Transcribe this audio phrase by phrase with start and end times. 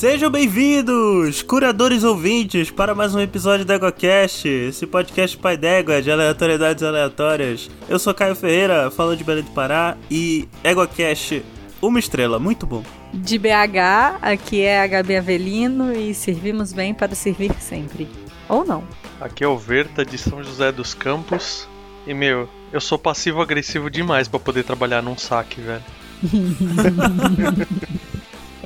[0.00, 6.10] Sejam bem-vindos, curadores ouvintes, para mais um episódio do EgoCast, esse podcast pai d'égua de
[6.10, 7.68] aleatoriedades aleatórias.
[7.86, 11.44] Eu sou Caio Ferreira, falando de Belém do Pará, e EgoCast,
[11.82, 12.82] uma estrela, muito bom.
[13.12, 18.08] De BH, aqui é a Gabi Avelino e servimos bem para servir sempre.
[18.48, 18.82] Ou não.
[19.20, 21.68] Aqui é o Verta de São José dos Campos.
[22.06, 25.84] E meu, eu sou passivo-agressivo demais para poder trabalhar num saque, velho.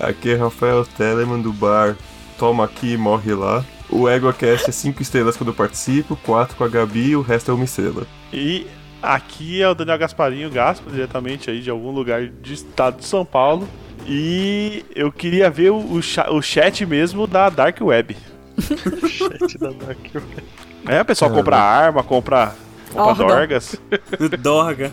[0.01, 1.97] Aqui é Rafael Telemann do bar
[2.39, 3.65] Toma Aqui e Morre Lá.
[3.89, 7.51] O EgoCast é 5 estrelas quando eu participo, 4 com a Gabi e o resto
[7.51, 8.07] é uma estrela.
[8.33, 8.67] E
[9.03, 13.25] aqui é o Daniel Gasparinho Gaspa, diretamente aí de algum lugar do estado de São
[13.25, 13.69] Paulo.
[14.07, 18.17] E eu queria ver o, o, cha- o chat mesmo da Dark Web.
[19.09, 20.45] Chat da Dark Web.
[20.87, 22.55] É, o pessoal compra arma, compra,
[22.95, 23.27] Ordem.
[23.27, 23.77] dorgas.
[24.41, 24.93] Dorga.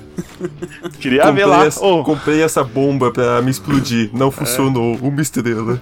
[1.00, 1.66] Queria ver lá.
[1.66, 4.18] essa, Ô, comprei essa bomba pra me explodir, É.
[4.18, 5.80] não funcionou, uma estrela.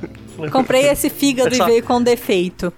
[0.51, 2.71] Comprei esse fígado Essa- e veio com defeito.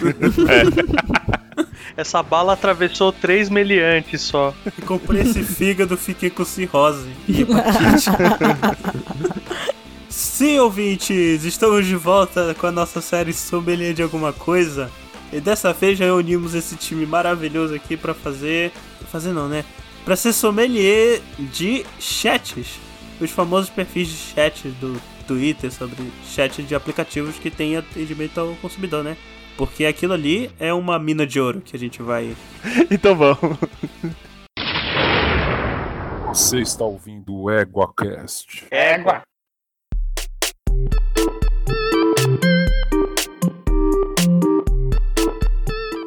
[1.96, 4.54] Essa bala atravessou três meliantes só.
[4.86, 8.10] Comprei esse fígado, fiquei com cirrose e hepatite.
[10.08, 14.90] Sim, ouvintes, estamos de volta com a nossa série Sommelier de Alguma Coisa.
[15.32, 18.72] E dessa vez já reunimos esse time maravilhoso aqui pra fazer...
[19.10, 19.64] Fazer não, né?
[20.04, 22.78] Pra ser sommelier de chats.
[23.20, 28.54] Os famosos perfis de chat do Twitter sobre chat de aplicativos que tem atendimento ao
[28.56, 29.16] consumidor, né?
[29.56, 32.34] Porque aquilo ali é uma mina de ouro que a gente vai
[32.90, 33.58] então vamos.
[36.28, 38.66] Você está ouvindo o EguaCast.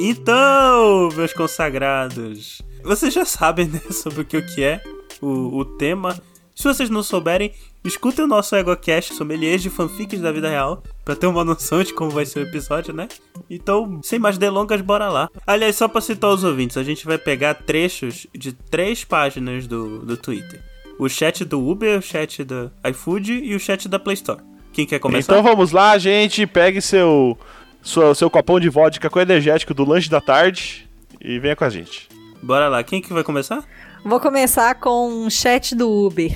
[0.03, 4.81] Então, meus consagrados, vocês já sabem né, sobre o que, o que é
[5.21, 6.19] o, o tema.
[6.55, 7.53] Se vocês não souberem,
[7.85, 11.94] escutem o nosso EgoCast Sommeliers de fanfics da vida real, pra ter uma noção de
[11.94, 13.07] como vai ser o episódio, né?
[13.47, 15.29] Então, sem mais delongas, bora lá.
[15.45, 20.00] Aliás, só pra citar os ouvintes, a gente vai pegar trechos de três páginas do,
[20.00, 20.63] do Twitter.
[20.97, 24.41] O chat do Uber, o chat do iFood e o chat da Play Store.
[24.73, 25.34] Quem quer começar?
[25.34, 26.47] Então vamos lá, gente.
[26.47, 27.38] Pegue seu,
[27.81, 30.88] sua- seu copão de vodka com energético do lanche da tarde
[31.19, 32.08] e venha com a gente.
[32.42, 33.64] Bora lá, quem que vai começar?
[34.03, 36.36] Vou começar com um chat do Uber.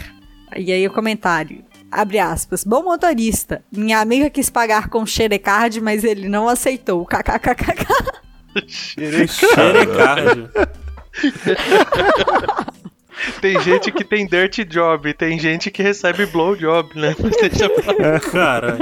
[0.56, 1.64] E aí o comentário.
[1.92, 2.64] Abre aspas.
[2.64, 3.64] Bom motorista.
[3.72, 7.06] Minha amiga quis pagar com xerecard, mas ele não aceitou.
[7.06, 7.86] KKKKK.
[8.68, 10.50] Xerecard.
[13.42, 17.16] Tem gente que tem dirty job, tem gente que recebe blow job, né?
[17.20, 18.78] Mas deixa pra- Cara,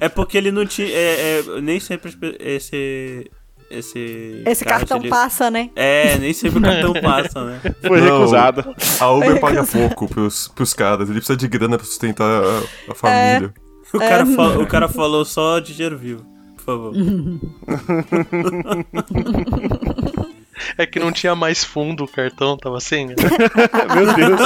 [0.00, 0.88] é porque ele não tinha.
[0.88, 3.30] É, é, nem sempre esse.
[3.70, 4.42] Esse.
[4.46, 5.68] Esse card, cartão ele- passa, né?
[5.76, 7.60] É, nem sempre o cartão passa, né?
[7.86, 8.18] Foi Não.
[8.18, 8.74] recusado.
[8.98, 12.94] A Uber paga pouco pros, pros caras, ele precisa de grana pra sustentar a, a
[12.94, 13.52] família.
[13.92, 16.24] O cara, fa- o cara falou só de dinheiro vivo,
[16.56, 16.92] por favor.
[20.76, 23.06] É que não tinha mais fundo o cartão, tava sem.
[23.06, 23.14] né?
[23.94, 24.40] Meu Deus.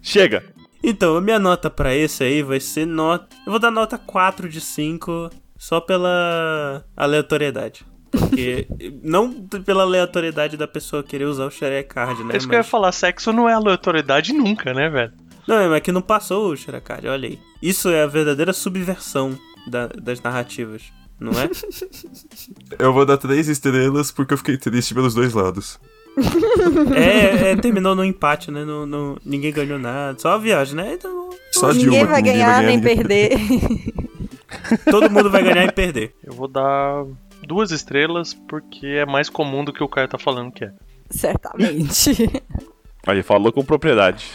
[0.00, 0.44] Chega.
[0.82, 3.28] Então, a minha nota pra esse aí vai ser nota.
[3.46, 7.84] Eu vou dar nota 4 de 5 só pela aleatoriedade.
[8.10, 8.66] Porque.
[9.02, 9.32] não
[9.64, 12.34] pela aleatoriedade da pessoa querer usar o Sharecard, né?
[12.34, 15.12] É isso que eu ia mas- falar, sexo não é aleatoriedade nunca, né, velho?
[15.46, 17.38] Não, é que não passou o Sharecard, olha aí.
[17.60, 20.82] Isso é a verdadeira subversão da- das narrativas,
[21.22, 21.48] não é?
[22.78, 25.78] Eu vou dar três estrelas porque eu fiquei triste pelos dois lados.
[26.94, 28.64] é, é, terminou no empate, né?
[28.64, 30.18] No, no- ninguém ganhou nada.
[30.18, 30.94] Só a viagem, né?
[30.94, 32.96] Então, Só ninguém Dilma, vai ninguém ganhar nem ninguém.
[32.96, 33.30] perder.
[34.90, 36.14] todo mundo vai ganhar e perder.
[36.22, 37.04] Eu vou dar
[37.46, 40.72] duas estrelas porque é mais comum do que o cara tá falando que é.
[41.10, 42.30] Certamente.
[43.06, 44.26] Aí, falou com propriedade.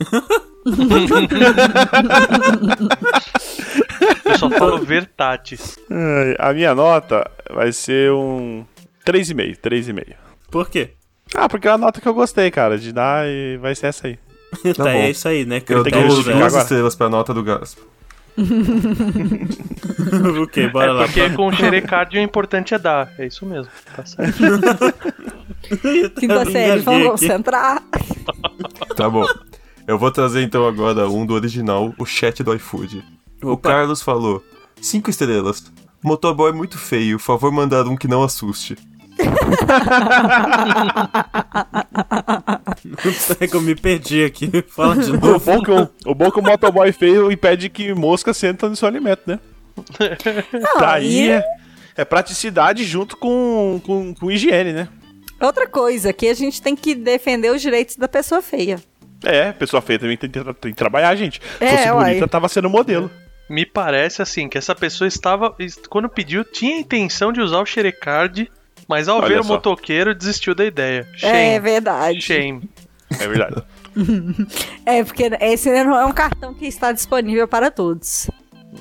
[4.24, 5.78] Eu só falo vertatis.
[5.90, 8.64] Ai, A minha nota vai ser um
[9.06, 10.14] 3,5, 3,5.
[10.50, 10.90] Por quê?
[11.34, 14.06] Ah, porque é a nota que eu gostei, cara, de dar e vai ser essa
[14.06, 14.18] aí.
[14.76, 14.88] Tá, bom.
[14.90, 15.56] é isso aí, né?
[15.68, 16.62] Eu que dou justificar duas agora.
[16.62, 17.82] estrelas pra nota do Gaspo.
[20.40, 20.68] o quê?
[20.68, 21.04] Bora é lá.
[21.04, 23.12] porque com o xerecard o importante é dar.
[23.18, 24.38] É isso mesmo, tá certo.
[26.18, 27.82] Quinta série, vamos concentrar.
[28.96, 29.24] Tá bom.
[29.86, 33.04] Eu vou trazer então agora um do original, o chat do iFood.
[33.44, 33.70] O Opa.
[33.70, 34.42] Carlos falou:
[34.80, 35.72] cinco estrelas.
[36.02, 38.76] Motoboy é muito feio, favor mandar um que não assuste.
[43.40, 44.50] É que eu me perdi aqui.
[44.68, 45.38] Fala de O novo.
[45.40, 48.88] bom, que o, o bom que o motoboy feio impede que mosca senta no seu
[48.88, 49.38] alimento, né?
[50.52, 51.44] Não, Daí é,
[51.96, 54.88] é praticidade junto com, com, com higiene, né?
[55.40, 58.80] outra coisa, que a gente tem que defender os direitos da pessoa feia.
[59.22, 61.40] É, pessoa feia também tem que, tra- tem que trabalhar, gente.
[61.58, 62.08] Se É, fosse uai.
[62.10, 63.10] bonita, tava sendo modelo.
[63.48, 65.54] Me parece assim que essa pessoa estava,
[65.90, 68.50] quando pediu, tinha a intenção de usar o Xerecard,
[68.88, 69.54] mas ao Olha ver o só.
[69.54, 71.06] motoqueiro desistiu da ideia.
[71.16, 71.60] É Shame.
[71.60, 72.20] verdade.
[72.20, 72.70] Shame.
[73.20, 73.62] É verdade.
[74.84, 78.28] É, porque esse não é um cartão que está disponível para todos.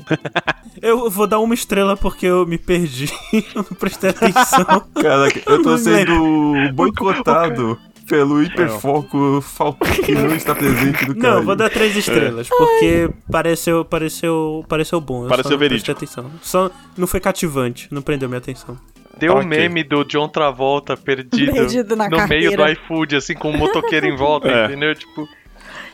[0.81, 3.09] Eu vou dar uma estrela porque eu me perdi.
[3.31, 4.65] eu não prestei atenção.
[5.01, 11.35] Caraca, eu tô sendo boicotado pelo hiperfoco falta que não está presente no cara.
[11.39, 15.23] Não, vou dar três estrelas, porque pareceu, pareceu, pareceu bom.
[15.23, 15.91] Eu Pareceu não verídico.
[15.91, 16.29] atenção.
[16.41, 18.77] Só não foi cativante, não prendeu minha atenção.
[19.17, 19.47] Deu o Ok.
[19.47, 24.07] meme do John Travolta perdido, Perdido na no meio do iFood, assim, com um motoqueiro
[24.07, 24.65] em volta, É.
[24.65, 24.93] entendeu?
[24.95, 25.27] Tipo,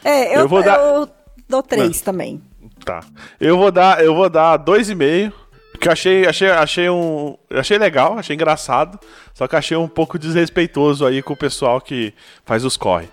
[0.04, 1.10] É, eu, Eu vou dar- eu
[1.48, 2.42] dou três também.
[2.86, 3.02] Tá.
[3.40, 5.34] Eu vou dar, eu vou dar dois e meio.
[5.80, 7.38] Porque eu achei, achei, achei um.
[7.50, 9.00] Achei legal, achei engraçado.
[9.34, 12.14] Só que achei um pouco desrespeitoso aí com o pessoal que
[12.46, 13.08] faz os corre.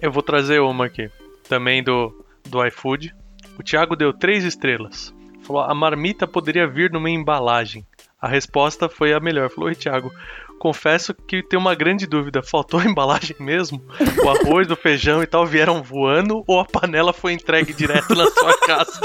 [0.00, 1.10] eu vou trazer uma aqui.
[1.48, 3.12] Também do, do iFood.
[3.58, 5.12] O Thiago deu três estrelas.
[5.42, 7.84] Falou, a marmita poderia vir numa embalagem.
[8.20, 9.50] A resposta foi a melhor.
[9.50, 10.12] Falou, oi, Thiago.
[10.60, 12.40] Confesso que tenho uma grande dúvida.
[12.40, 13.82] Faltou a embalagem mesmo?
[14.24, 18.26] O arroz, o feijão e tal vieram voando ou a panela foi entregue direto na
[18.30, 19.00] sua casa?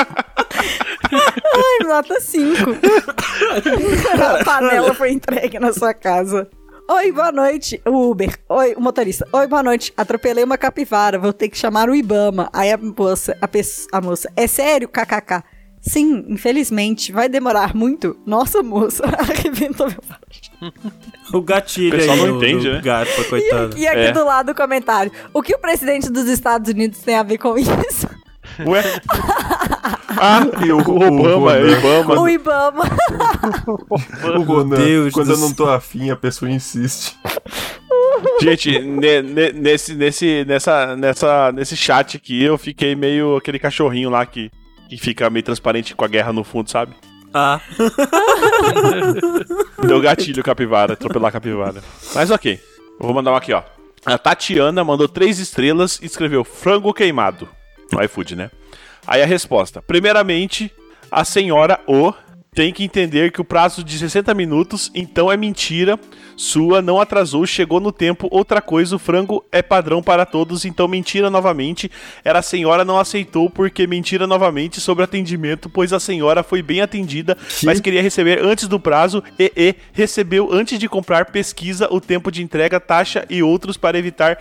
[1.84, 2.54] Nota 5.
[4.40, 6.48] A panela foi entregue na sua casa.
[6.88, 7.80] Oi, boa noite.
[7.84, 8.38] O Uber.
[8.48, 9.26] Oi, o motorista.
[9.32, 9.92] Oi, boa noite.
[9.96, 11.18] Atropelei uma capivara.
[11.18, 12.48] Vou ter que chamar o Ibama.
[12.52, 13.48] Aí a moça, a,
[13.96, 14.30] a moça.
[14.36, 15.42] É sério, kkk.
[15.80, 17.10] Sim, infelizmente.
[17.12, 18.16] Vai demorar muito?
[18.24, 19.02] Nossa, moça.
[19.18, 20.72] Arrebentou meu
[21.34, 22.80] O gatilho O pessoal aí não do, entende, né?
[22.82, 23.76] gato, coitado.
[23.76, 24.12] E aqui É.
[24.12, 25.10] do lado o comentário.
[25.34, 28.08] O que o presidente dos Estados Unidos tem a ver com isso?
[28.64, 28.82] Ué?
[30.08, 31.68] Ah, E o- o Obama, o.
[31.68, 32.20] Ibama.
[32.20, 32.84] O Ibama.
[34.36, 37.16] O Ronan, Deus quando do eu não tô afim, a pessoa insiste.
[38.40, 44.08] Gente, ne- ne- nesse, nesse, nessa, nessa, nesse chat aqui eu fiquei meio aquele cachorrinho
[44.10, 44.50] lá que,
[44.88, 46.94] que fica meio transparente com a guerra no fundo, sabe?
[47.34, 47.60] Ah,
[49.86, 51.82] Deu gatilho capivara, atropelar capivara.
[52.14, 52.58] Mas ok,
[53.00, 53.62] eu vou mandar um aqui, ó.
[54.04, 57.48] A Tatiana mandou três estrelas e escreveu frango queimado.
[57.92, 58.50] No iFood, né?
[59.06, 59.80] Aí a resposta.
[59.80, 60.72] Primeiramente,
[61.10, 62.12] a senhora O
[62.56, 66.00] tem que entender que o prazo de 60 minutos, então é mentira.
[66.36, 68.28] Sua não atrasou, chegou no tempo.
[68.30, 71.90] Outra coisa, o frango é padrão para todos, então mentira novamente.
[72.24, 76.80] Era a senhora não aceitou porque mentira novamente sobre atendimento, pois a senhora foi bem
[76.80, 82.00] atendida, mas queria receber antes do prazo e, e recebeu antes de comprar pesquisa, o
[82.00, 84.38] tempo de entrega, taxa e outros para evitar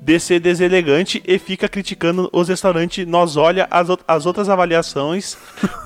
[0.00, 3.06] de ser deselegante e fica criticando os restaurantes.
[3.06, 5.36] Nós olha as, as outras avaliações,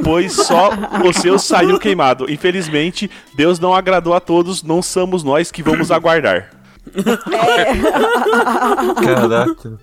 [0.03, 0.71] pois só
[1.05, 2.31] o seu saiu queimado.
[2.31, 6.51] Infelizmente, Deus não agradou a todos, não somos nós que vamos aguardar.
[9.05, 9.79] Caraca.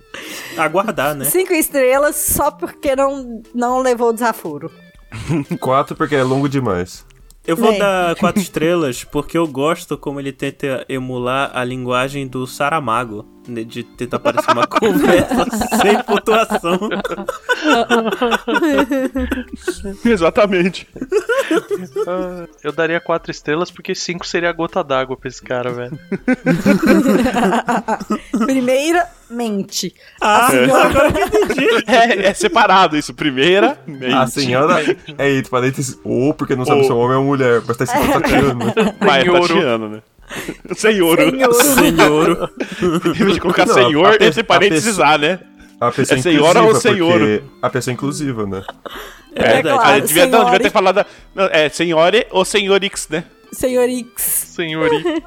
[0.56, 1.24] aguardar, né?
[1.24, 4.70] Cinco estrelas só porque não, não levou o desaforo.
[5.60, 7.06] Quatro porque é longo demais.
[7.46, 7.78] Eu vou Bem.
[7.78, 13.82] dar quatro estrelas porque eu gosto como ele tenta emular a linguagem do Saramago, de
[13.82, 15.46] tentar parecer uma conversa
[15.80, 16.78] sem pontuação.
[20.04, 20.86] Exatamente.
[22.62, 25.98] Eu daria quatro estrelas porque cinco seria a gota d'água pra esse cara, velho.
[28.46, 31.20] Primeiramente, Ah, agora que
[31.64, 31.84] eu entendi.
[31.86, 33.14] É, é separado isso.
[33.14, 33.78] Primeira,
[34.16, 34.82] A senhora
[35.16, 36.84] é entre parênteses, ou porque não sabe Ou.
[36.86, 38.74] se é um homem ou mulher, mas tá escrito Tatiana.
[39.00, 39.30] Mas é.
[39.40, 40.02] Tatiana, né?
[40.76, 41.18] Senhor.
[41.54, 42.50] senhor.
[43.06, 45.40] Em vez de colocar Não, senhor, entre a parênteses A, né?
[45.80, 47.18] A pessoa É senhora ou inclusiva, senhor?
[47.20, 48.62] porque A pessoa inclusiva, né?
[49.34, 49.78] É, É verdade.
[49.78, 50.00] claro.
[50.06, 51.06] Devia, não, devia ter falado.
[51.34, 53.24] não, É, senhore ou senhorix, né?
[53.52, 54.22] Senhorix.
[54.22, 55.22] Senhori.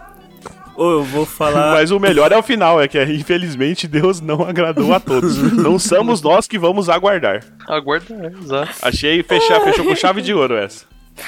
[0.75, 1.73] Ou eu vou falar.
[1.73, 5.37] Mas o melhor é o final, é que infelizmente Deus não agradou a todos.
[5.53, 7.43] não somos nós que vamos aguardar.
[7.67, 8.71] Aguarda, é, exato.
[8.81, 10.85] Achei fechar, fechou com chave de ouro essa.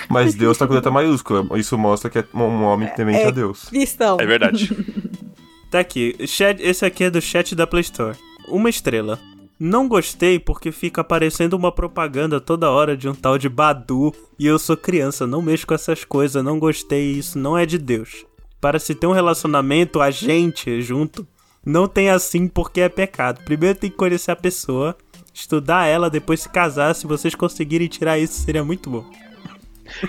[0.10, 1.46] Mas Deus tá com letra maiúscula.
[1.58, 3.28] Isso mostra que é um homem temente É.
[3.28, 3.66] a Deus.
[3.66, 4.18] Cristão.
[4.20, 4.70] É verdade.
[5.72, 6.16] Tá aqui.
[6.28, 8.16] Chat, esse aqui é do chat da Play Store.
[8.48, 9.20] Uma estrela.
[9.60, 14.46] Não gostei porque fica aparecendo uma propaganda toda hora de um tal de Badu e
[14.46, 18.24] eu sou criança, não mexo com essas coisas, não gostei, isso não é de Deus.
[18.62, 21.28] Para se ter um relacionamento, a gente junto,
[21.66, 23.42] não tem assim porque é pecado.
[23.44, 24.96] Primeiro tem que conhecer a pessoa,
[25.34, 26.94] estudar ela, depois se casar.
[26.94, 29.04] Se vocês conseguirem tirar isso, seria muito bom.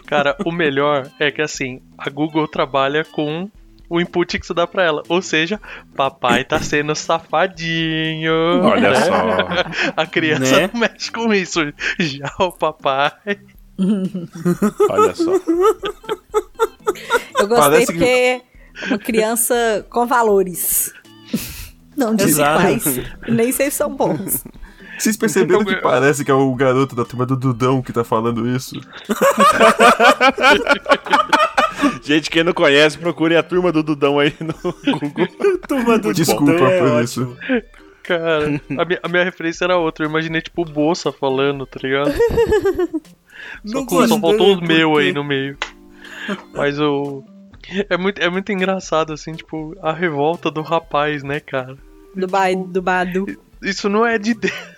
[0.06, 3.50] Cara, o melhor é que assim, a Google trabalha com
[3.88, 5.02] o input que você dá pra ela.
[5.08, 5.60] Ou seja,
[5.94, 8.32] papai tá sendo safadinho.
[8.62, 9.00] Olha né?
[9.00, 9.92] só.
[10.02, 10.70] A criança Né?
[10.72, 11.60] não mexe com isso.
[11.98, 13.12] Já o papai.
[14.90, 15.32] Olha só.
[17.38, 18.40] Eu gostei Parece que- porque é
[18.86, 20.92] uma criança com valores.
[21.96, 22.60] Não disse Exato.
[22.60, 22.84] quais.
[23.28, 24.44] Nem sei se são bons.
[24.98, 28.48] Vocês perceberam que parece que é o garoto da turma do Dudão que tá falando
[28.48, 28.80] isso?
[32.02, 35.28] Gente, quem não conhece, procure a turma do Dudão aí no Google.
[35.68, 37.02] Turma do Desculpa Dudão é por ótimo.
[37.02, 37.36] isso.
[38.02, 40.04] Cara, a minha, a minha referência era outra.
[40.04, 42.12] Eu imaginei, tipo, o Bolsa falando, tá ligado?
[43.64, 45.56] Não Só, só faltou por meu aí no meio.
[46.54, 47.24] Mas o.
[47.88, 51.78] É muito, é muito engraçado, assim, tipo, a revolta do rapaz, né, cara?
[52.14, 53.26] Do, ba do Badu.
[53.62, 54.73] Isso não é de Deus.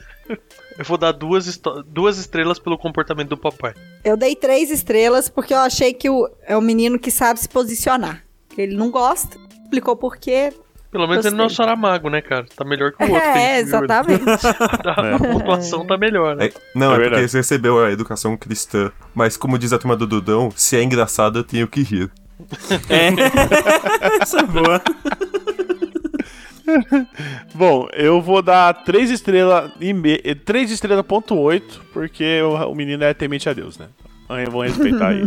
[0.78, 3.74] Eu vou dar duas, duas estrelas pelo comportamento do papai.
[4.04, 7.48] Eu dei três estrelas porque eu achei que o, é um menino que sabe se
[7.48, 8.22] posicionar.
[8.56, 10.52] Ele não gosta, explicou por quê.
[10.90, 11.64] Pelo menos ele não é o Gostei.
[11.66, 12.46] Saramago, né, cara?
[12.56, 13.28] Tá melhor que o outro.
[13.28, 14.22] É, exatamente.
[14.86, 16.46] A pontuação tá melhor, né?
[16.46, 18.90] É, não, É é, porque você recebeu a educação cristã.
[19.14, 22.10] Mas como diz a turma do Dudão, se é engraçado eu tenho que rir.
[22.88, 23.10] É.
[24.22, 24.80] Essa é boa.
[27.54, 30.18] Bom, eu vou dar 3 estrelas e me...
[30.18, 33.86] 3 estrelas ponto 8, porque o, menino é temente a Deus, né?
[34.28, 35.22] Vamos respeitar aí.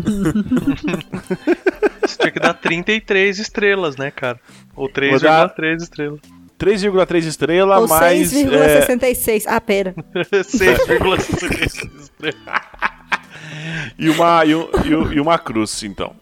[2.01, 4.39] Você tinha que dar 33 estrelas, né, cara?
[4.75, 6.19] Ou Vou dar- 3,3 estrelas.
[6.59, 8.33] 3,3 Ou estrelas, mais.
[8.33, 9.45] é, 6,66.
[9.47, 9.95] Ah, pera.
[10.13, 12.09] 6,6 estrelas.
[13.97, 16.13] e, uma, e, um- e um- e uma cruz, então.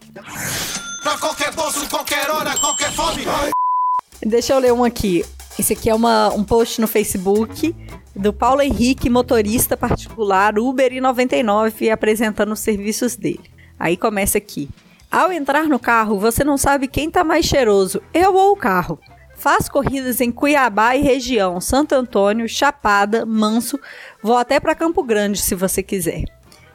[1.02, 3.24] Pra qualquer bolso, qualquer hora, qualquer fome.
[4.26, 5.24] Deixa eu ler um aqui.
[5.60, 7.76] Esse aqui é uma, um post no Facebook
[8.16, 13.50] do Paulo Henrique, motorista particular Uber e 99, apresentando os serviços dele.
[13.80, 14.70] Aí começa aqui.
[15.10, 19.00] Ao entrar no carro, você não sabe quem tá mais cheiroso, eu ou o carro.
[19.36, 23.80] Faz corridas em Cuiabá e região, Santo Antônio, Chapada, Manso,
[24.22, 26.24] vou até para Campo Grande se você quiser.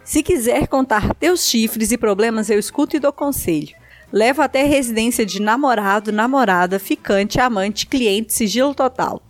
[0.05, 3.82] Se quiser contar teus chifres e problemas, eu escuto e dou conselho.
[4.13, 9.23] Levo até residência de namorado, namorada, ficante, amante, cliente, sigilo total.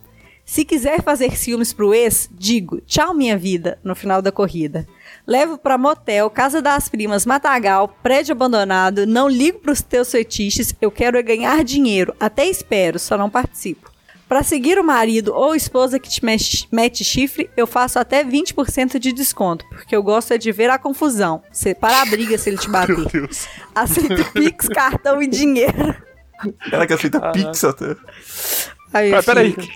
[0.45, 4.85] Se quiser fazer ciúmes pro ex, digo tchau minha vida no final da corrida.
[5.25, 10.91] Levo pra motel, casa das primas, matagal, prédio abandonado, não ligo pros teus fetiches, eu
[10.91, 13.92] quero é ganhar dinheiro, até espero, só não participo.
[14.33, 18.97] Pra seguir o marido ou esposa que te mexe- mete chifre, eu faço até 20%
[18.97, 21.43] de desconto, porque eu gosto é de ver a confusão.
[21.51, 22.95] Separa a briga se ele te bater.
[23.75, 25.95] Aceito Pix, cartão e dinheiro.
[26.71, 27.95] Ela que aceita pizza até.
[28.91, 29.69] Aí, Ah, peraí, o que,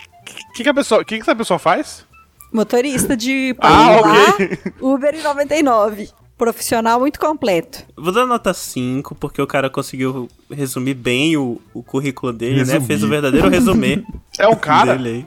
[0.54, 2.04] que, que a pessoa, que, que essa pessoa faz?
[2.52, 4.58] Motorista de Ah, particular, ok.
[4.80, 6.10] Uber e 99.
[6.38, 7.84] Profissional muito completo.
[7.96, 12.74] Vou dar nota 5, porque o cara conseguiu resumir bem o, o currículo dele, né?
[12.74, 12.86] Resumir.
[12.86, 14.04] Fez o verdadeiro resumê
[14.38, 14.94] É um cara?
[14.96, 15.26] dele aí.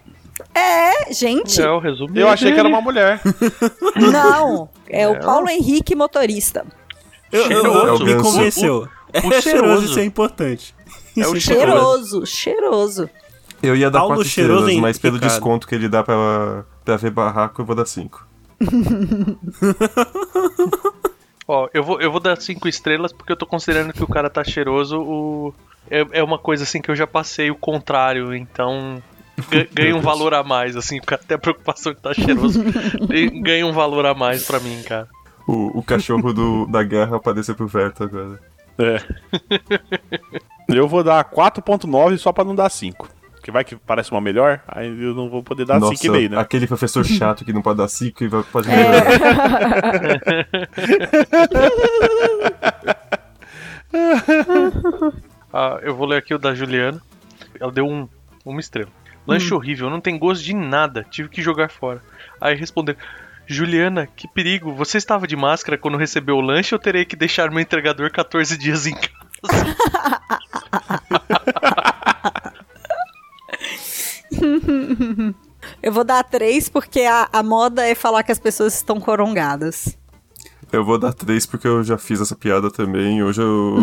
[0.55, 2.17] É, gente, É o resumo.
[2.17, 3.21] Eu achei que era uma mulher.
[4.11, 4.69] não.
[4.89, 6.65] É o Paulo Henrique, motorista.
[7.31, 7.77] Eu, eu, Cheiroso.
[7.77, 8.31] eu- me É o ganso.
[8.31, 8.75] convenceu.
[8.77, 9.85] o é cheiroso, cheiroso.
[9.85, 10.73] isso é importante.
[11.17, 13.09] É o Isso Cheiroso, cheiroso.
[13.61, 16.95] Eu ia dar Paulo 4 cheiroso estrelas, mas pelo desconto que ele dá pra, pra
[16.97, 18.25] ver barraco, eu vou dar 5.
[21.53, 24.29] Ó, eu vou, eu vou dar cinco estrelas porque eu tô considerando que o cara
[24.29, 24.97] tá cheiroso.
[25.01, 25.53] O...
[25.89, 29.03] É, é uma coisa assim que eu já passei o contrário, então
[29.49, 32.63] ga- ganha um valor a mais, assim, o cara tem a preocupação de tá cheiroso.
[33.43, 35.09] ganha um valor a mais pra mim, cara.
[35.45, 38.39] O, o cachorro do, da guerra apareceu pro Verto agora.
[38.79, 39.01] É.
[40.69, 43.09] Eu vou dar 4.9 só pra não dar 5.
[43.41, 46.37] Que vai que parece uma melhor, aí eu não vou poder dar Nossa, 5,5, né?
[46.39, 48.75] aquele professor chato que não pode dar 5 e vai- pode É.
[48.75, 49.05] melhorar.
[55.53, 57.01] Ah, eu vou ler aqui o da Juliana.
[57.59, 58.07] Ela deu um,
[58.45, 58.89] uma estrela.
[59.27, 61.05] Lanche horrível, não tem gosto de nada.
[61.09, 62.01] Tive que jogar fora.
[62.39, 62.95] Aí respondeu:
[63.45, 64.73] Juliana, que perigo.
[64.73, 68.57] Você estava de máscara quando recebeu o lanche ou terei que deixar meu entregador 14
[68.57, 69.11] dias em casa?
[75.81, 79.95] Eu vou dar três porque a, a moda é falar que as pessoas estão corongadas.
[80.71, 83.21] Eu vou dar 3 porque eu já fiz essa piada também.
[83.21, 83.75] Hoje eu,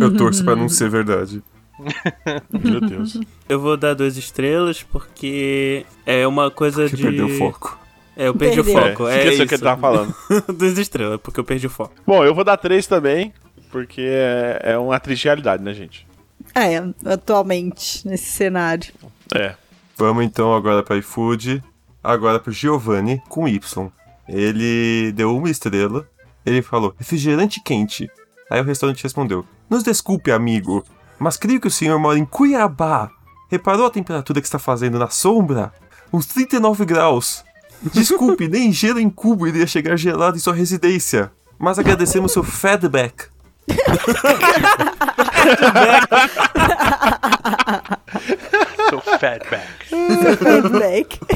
[0.00, 1.42] eu torço pra não ser verdade.
[2.50, 3.18] Meu Deus.
[3.48, 7.02] Eu vou dar duas estrelas porque é uma coisa Que de.
[7.02, 7.78] perdeu o foco.
[8.16, 8.82] É, eu perdi Perdeu.
[8.82, 9.06] o foco.
[9.06, 9.46] É, esqueceu o isso.
[9.46, 10.14] que ele tava falando.
[10.58, 11.94] duas estrelas, porque eu perdi o foco.
[12.06, 13.32] Bom, eu vou dar 3 também,
[13.70, 16.06] porque é, é uma triste realidade, né, gente?
[16.54, 18.92] É, atualmente, nesse cenário.
[19.34, 19.54] É.
[20.00, 21.62] Vamos então agora para iFood.
[22.02, 23.92] Agora pro Giovanni com Y.
[24.26, 26.08] Ele deu uma estrela.
[26.46, 28.10] Ele falou: refrigerante quente.
[28.50, 30.82] Aí o restaurante respondeu: Nos desculpe, amigo,
[31.18, 33.10] mas creio que o senhor mora em Cuiabá.
[33.50, 35.70] Reparou a temperatura que está fazendo na sombra?
[36.10, 37.44] Uns 39 graus.
[37.92, 41.30] Desculpe, nem gelo em cubo iria chegar gelado em sua residência.
[41.58, 43.28] Mas agradecemos seu feedback.
[48.90, 49.86] Seu fatback.
[50.38, 51.18] Feedback.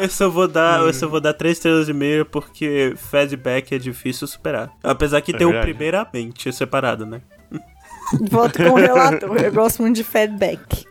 [0.00, 3.78] Esse eu vou dar, esse eu vou dar 3 estrelas e meia porque feedback é
[3.78, 4.70] difícil superar.
[4.84, 5.72] Apesar que É tem o verdade.
[5.72, 7.20] primeiramente separado, né?
[8.30, 9.36] Voto com o relator.
[9.36, 10.84] Eu gosto muito de feedback.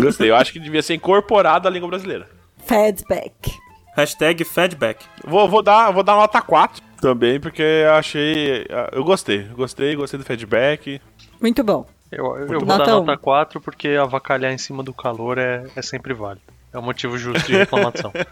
[0.00, 0.30] Gostei.
[0.30, 2.28] Eu acho que devia ser incorporado à língua brasileira.
[2.66, 3.52] Feedback.
[3.96, 5.04] Hashtag feedback.
[5.24, 8.66] Vou, vou, dar, vou dar nota 4 também, porque eu achei.
[8.90, 9.44] Eu gostei.
[9.44, 11.00] Gostei, gostei do feedback.
[11.40, 11.86] Muito bom.
[12.12, 15.80] Eu, eu vou Nota dar nota 4 porque avacalhar em cima do calor é, é
[15.80, 16.44] sempre válido.
[16.72, 18.12] É um motivo justo de reclamação.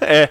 [0.00, 0.28] É.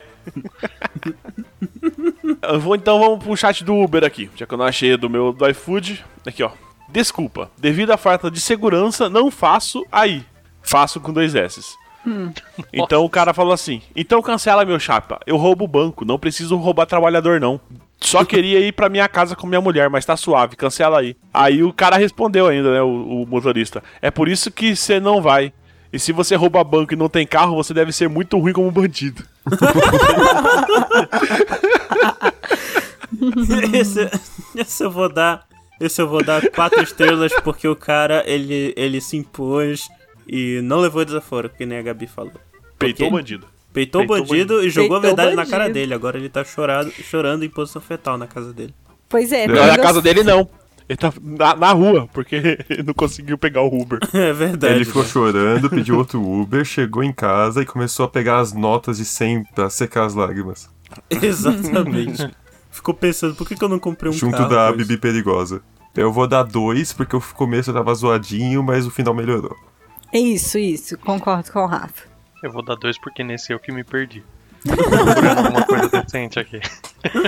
[2.41, 5.09] Eu vou, então vamos pro chat do Uber aqui, já que eu não achei do
[5.09, 6.05] meu do iFood.
[6.25, 6.51] Aqui, ó.
[6.87, 10.23] Desculpa, devido à falta de segurança, não faço aí.
[10.61, 11.75] Faço com dois S.
[12.73, 15.19] Então o cara falou assim: então cancela meu chapa.
[15.25, 17.59] Eu roubo o banco, não preciso roubar trabalhador, não.
[18.01, 21.15] Só queria ir pra minha casa com minha mulher, mas tá suave, cancela aí.
[21.33, 23.83] Aí o cara respondeu ainda, né, o, o motorista.
[24.01, 25.53] É por isso que você não vai.
[25.93, 28.71] E se você rouba banco e não tem carro, você deve ser muito ruim como
[28.71, 29.23] bandido.
[33.73, 34.09] esse,
[34.55, 35.45] esse eu vou dar.
[35.79, 39.89] Esse eu vou dar 4 estrelas porque o cara ele, ele se impôs
[40.27, 42.33] e não levou desaforo, que nem a Gabi falou.
[42.77, 43.47] Peitou o bandido.
[43.73, 45.73] Peitou o Peitou o bandido e jogou a verdade na cara bandido.
[45.73, 45.93] dele.
[45.93, 48.73] Agora ele tá chorado, chorando em posição fetal na casa dele.
[49.07, 49.47] Pois é.
[49.47, 50.47] Não, na casa dele não.
[50.89, 52.35] Ele tá na, na rua, porque
[52.69, 53.99] ele não conseguiu pegar o Uber.
[54.13, 54.73] É verdade.
[54.73, 55.09] Ele ficou né?
[55.09, 59.45] chorando, pediu outro Uber, chegou em casa e começou a pegar as notas de 100
[59.55, 60.69] pra secar as lágrimas.
[61.09, 62.29] Exatamente.
[62.69, 64.49] Ficou pensando, por que, que eu não comprei um junto carro?
[64.49, 64.85] da pois?
[64.85, 65.61] Bibi Perigosa.
[65.95, 69.55] Eu vou dar dois, porque o começo eu tava zoadinho, mas o final melhorou.
[70.13, 70.97] Isso, isso.
[70.97, 72.10] Concordo com o Rafa.
[72.41, 74.23] Eu vou dar 2 porque nesse eu que me perdi.
[74.63, 76.59] Tô procurando alguma coisa decente aqui.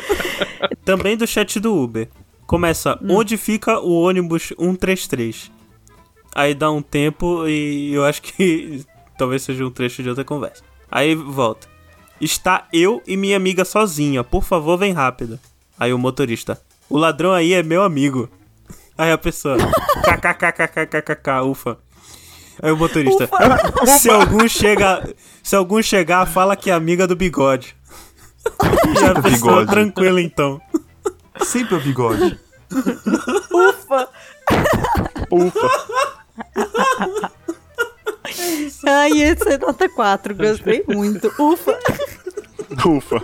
[0.84, 2.10] Também do chat do Uber.
[2.46, 5.51] Começa, onde fica o ônibus 133?
[6.36, 8.84] Aí dá um tempo e eu acho que
[9.17, 10.63] talvez seja um trecho de outra conversa.
[10.89, 11.67] Aí volta.
[12.20, 15.40] Está eu e minha amiga sozinha, por favor, vem rápido.
[15.79, 18.29] Aí o motorista, o ladrão aí é meu amigo.
[18.98, 19.57] Aí a pessoa,
[20.03, 21.77] kkkkkkk, ufa.
[22.61, 23.29] Aí o motorista,
[23.98, 27.75] se algum chega, se algum chegar, fala que é amiga do bigode.
[28.46, 29.72] A pessoa Bigode.
[29.72, 30.61] tranquila então.
[31.42, 32.39] Sempre o bigode.
[33.51, 34.09] Ufa!
[35.31, 35.70] Ufa.
[38.85, 40.35] Ai, esse é nota 4.
[40.35, 41.27] Gostei muito.
[41.39, 41.79] Ufa!
[42.85, 43.24] Ufa.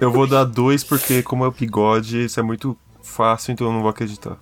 [0.00, 3.72] Eu vou dar dois, porque como é o bigode, isso é muito fácil, então eu
[3.72, 4.36] não vou acreditar.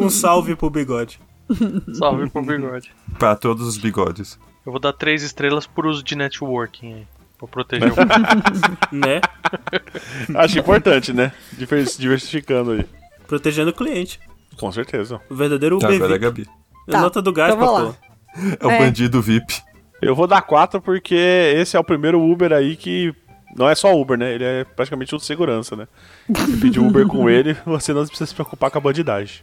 [0.00, 1.20] Um salve pro bigode.
[1.94, 2.92] Salve pro bigode.
[3.18, 4.38] Pra todos os bigodes.
[4.64, 7.06] Eu vou dar 3 estrelas por uso de networking aí.
[7.38, 7.94] Pra proteger o
[8.94, 9.20] Né?
[10.36, 11.32] Acho importante, né?
[11.52, 12.86] Diver- Diversificando aí.
[13.26, 14.20] Protegendo o cliente.
[14.58, 15.20] Com certeza.
[15.30, 16.18] O verdadeiro Tá, Uber agora é.
[16.18, 16.46] Gabi.
[16.88, 17.94] Tá, Nota do gás, então lá.
[18.60, 18.78] É o É.
[18.78, 19.54] bandido VIP.
[20.02, 23.14] Eu vou dar 4 porque esse é o primeiro Uber aí que.
[23.56, 24.32] Não é só Uber, né?
[24.34, 25.88] Ele é praticamente um segurança, né?
[26.28, 29.42] Você pedir Uber com ele, você não precisa se preocupar com a bandidagem.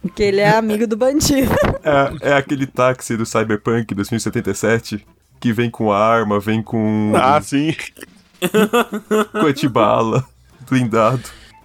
[0.00, 1.52] Porque ele é amigo do bandido.
[1.82, 5.04] É, é aquele táxi do Cyberpunk 2077
[5.40, 7.74] que vem com arma, vem com Ah, sim.
[9.32, 10.24] com antibala,
[10.68, 11.22] blindado.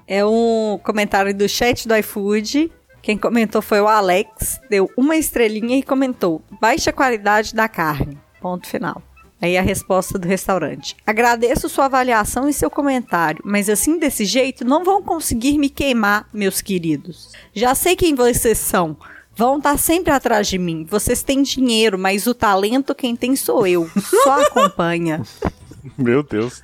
[0.08, 2.72] É um comentário do chat do iFood.
[3.02, 4.60] Quem comentou foi o Alex.
[4.70, 8.18] Deu uma estrelinha e comentou: baixa qualidade da carne.
[8.42, 9.02] Ponto final.
[9.42, 10.96] Aí a resposta do restaurante.
[11.06, 16.28] Agradeço sua avaliação e seu comentário, mas assim desse jeito não vão conseguir me queimar,
[16.32, 17.32] meus queridos.
[17.54, 18.96] Já sei quem vocês são.
[19.36, 20.86] Vão estar sempre atrás de mim.
[20.88, 23.90] Vocês têm dinheiro, mas o talento quem tem sou eu.
[24.24, 25.24] Só acompanha.
[25.98, 26.62] Meu Deus.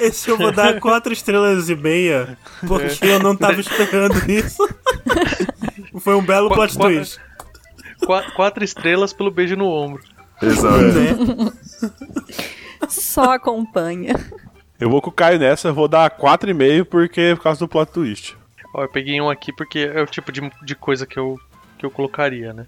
[0.00, 4.66] Esse eu vou dar quatro estrelas e meia, porque eu não tava esperando isso.
[6.00, 7.20] Foi um belo plot twist.
[8.34, 10.02] 4 estrelas pelo beijo no ombro.
[10.42, 10.82] Exato.
[10.82, 11.52] Né?
[12.88, 14.14] Só acompanha.
[14.78, 17.68] Eu vou com o Caio nessa, eu vou dar 4,5 porque é por causa do
[17.68, 18.36] plot twist.
[18.74, 21.38] Ó, eu peguei um aqui porque é o tipo de, de coisa que eu,
[21.78, 22.66] que eu colocaria, né?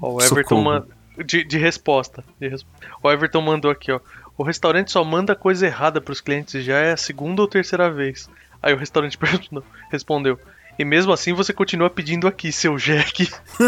[0.00, 0.84] Ó, o Everton
[1.24, 2.22] de, de resposta.
[2.38, 2.66] de res-
[3.02, 4.00] O Everton mandou aqui, ó.
[4.36, 8.28] O restaurante só manda coisa errada pros clientes já é a segunda ou terceira vez.
[8.62, 10.38] Aí o restaurante perguntou- respondeu.
[10.78, 13.28] E mesmo assim você continua pedindo aqui, seu Jack.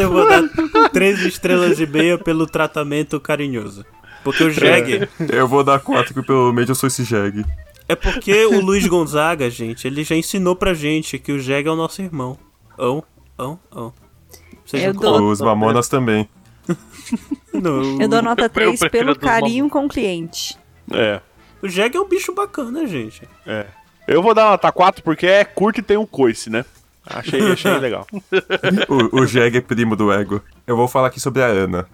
[0.00, 0.42] Eu vou dar
[0.90, 3.84] três estrelas e meia pelo tratamento carinhoso.
[4.22, 5.08] Porque o Jeg.
[5.32, 7.44] Eu vou dar quatro, porque pelo menos eu sou esse Jeg.
[7.88, 11.70] É porque o Luiz Gonzaga, gente, ele já ensinou pra gente que o Jeg é
[11.70, 12.38] o nosso irmão.
[12.78, 13.04] Ão,
[13.36, 13.92] ão, ão.
[14.64, 16.28] Vocês Eu não dou- colocam- Os mamonas também.
[17.52, 20.56] Não, Eu dou nota 3 prefiro pelo carinho com o cliente.
[20.90, 21.20] É,
[21.62, 23.22] O Jeg é um bicho bacana, gente.
[23.46, 23.66] é.
[24.06, 26.64] Eu vou dar nota 4 porque é curto e tem um coice, né?
[27.06, 28.06] Achei, achei legal.
[28.88, 30.42] O, o Jeg é primo do Ego.
[30.66, 31.86] Eu vou falar aqui sobre a Ana.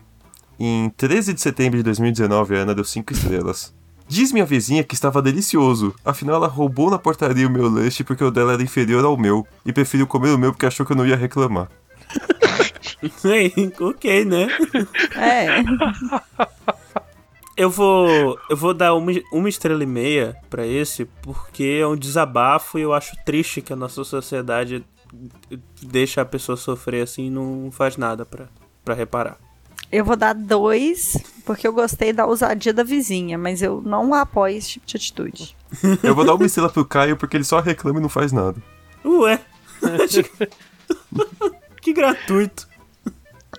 [0.58, 3.72] Em 13 de setembro de 2019, a Ana deu 5 estrelas.
[4.06, 5.94] Diz minha vizinha que estava delicioso.
[6.04, 9.46] Afinal, ela roubou na portaria o meu lanche porque o dela era inferior ao meu.
[9.64, 11.68] E preferiu comer o meu porque achou que eu não ia reclamar.
[13.80, 14.48] Ok, né?
[15.16, 15.46] É.
[17.56, 21.96] Eu vou, eu vou dar uma, uma estrela e meia pra esse, porque é um
[21.96, 24.84] desabafo e eu acho triste que a nossa sociedade
[25.82, 29.36] deixa a pessoa sofrer assim e não faz nada pra reparar.
[29.92, 34.56] Eu vou dar dois, porque eu gostei da ousadia da vizinha, mas eu não apoio
[34.56, 35.56] esse tipo de atitude.
[36.00, 38.62] Eu vou dar uma estrela pro Caio porque ele só reclama e não faz nada.
[39.04, 39.40] Ué,
[41.82, 42.68] que gratuito.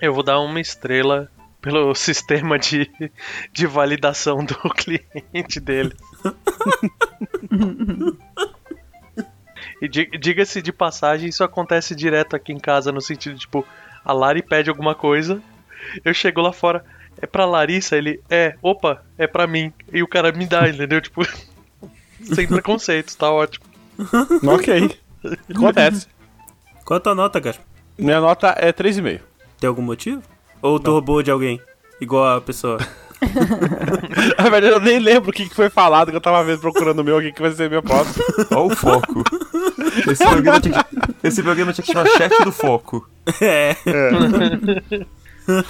[0.01, 1.29] Eu vou dar uma estrela
[1.61, 2.89] pelo sistema de,
[3.53, 5.93] de validação do cliente dele.
[9.81, 13.65] e di- diga-se de passagem, isso acontece direto aqui em casa, no sentido, tipo,
[14.03, 15.41] a Lari pede alguma coisa,
[16.03, 16.83] eu chego lá fora,
[17.21, 19.71] é pra Larissa, ele, é, opa, é pra mim.
[19.91, 21.01] E o cara me dá, entendeu?
[21.01, 21.21] Tipo,
[22.33, 23.65] sem preconceitos, tá ótimo.
[24.51, 24.97] ok.
[25.53, 26.07] Acontece.
[26.85, 27.65] Qual a tua nota, Gaspar?
[27.97, 29.19] Minha nota é 3,5.
[29.59, 30.23] Tem algum motivo?
[30.61, 31.59] Ou tu roubou de alguém?
[31.99, 32.77] Igual a pessoa.
[34.37, 36.99] Na verdade, eu nem lembro o que que foi falado que eu tava vendo procurando
[36.99, 38.23] o meu aqui que vai ser meu próximo.
[38.51, 39.23] Olha o foco.
[40.09, 43.07] Esse programa, tinha que, esse programa tinha que chamar Chat do Foco.
[43.41, 43.75] é,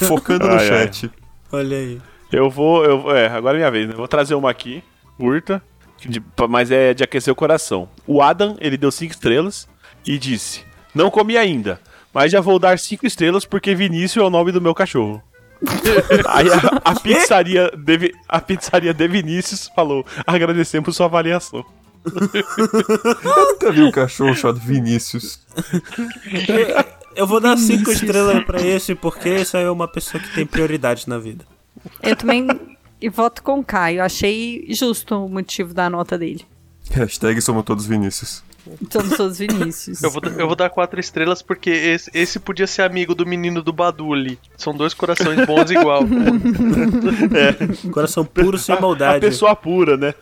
[0.07, 0.67] Focando no Ai, ai.
[0.67, 1.11] chat.
[1.51, 2.01] olha aí.
[2.31, 3.93] Eu vou, eu é, agora é minha vez, né?
[3.93, 4.83] Eu Vou trazer uma aqui,
[5.17, 5.61] curta,
[5.99, 7.89] de- mas é de aquecer o coração.
[8.07, 9.67] O Adam, ele deu 5 estrelas
[10.05, 10.63] e disse:
[10.95, 11.79] Não comi ainda,
[12.13, 15.21] mas já vou dar 5 estrelas porque Vinícius é o nome do meu cachorro.
[16.27, 21.63] Aí a, a pizzaria de, a pizzaria de Vinícius falou: agradecemos sua avaliação.
[22.33, 25.39] Eu nunca vi um cachorro chamado Vinícius.
[27.15, 31.07] Eu vou dar cinco estrelas pra esse, porque esse é uma pessoa que tem prioridade
[31.07, 31.45] na vida.
[32.01, 32.47] Eu também
[33.01, 34.03] e voto com o Caio.
[34.03, 36.45] Achei justo o motivo da nota dele.
[36.91, 38.43] Hashtag somos todos Vinícius.
[38.91, 40.03] Somos todos Vinícius.
[40.03, 43.61] Eu vou, eu vou dar quatro estrelas porque esse, esse podia ser amigo do menino
[43.61, 44.37] do Badu ali.
[44.57, 46.03] São dois corações bons igual.
[47.91, 49.19] Coração puro sem A maldade.
[49.21, 50.13] pessoa pura, né?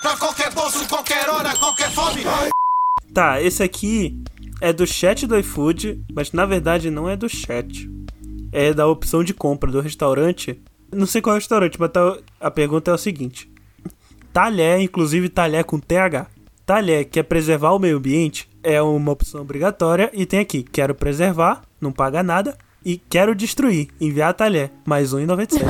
[0.00, 2.22] Pra qualquer bolso, qualquer hora, qualquer fome.
[3.12, 4.18] Tá, esse aqui
[4.60, 7.88] é do chat do iFood, mas na verdade não é do chat.
[8.50, 10.60] É da opção de compra do restaurante.
[10.90, 13.50] Não sei qual é o restaurante, mas tá- a pergunta é o seguinte:
[14.32, 16.26] Talher, inclusive talher com TH.
[16.64, 21.62] Talher quer preservar o meio ambiente é uma opção obrigatória e tem aqui: quero preservar,
[21.80, 25.60] não paga nada, e quero destruir, enviar talher, mais 1,97.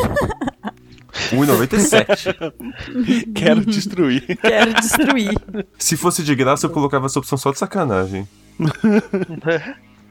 [1.31, 2.53] 1,97.
[3.35, 4.23] Quero destruir.
[4.41, 5.35] Quero destruir.
[5.79, 8.29] Se fosse de graça, eu colocava essa opção só de sacanagem.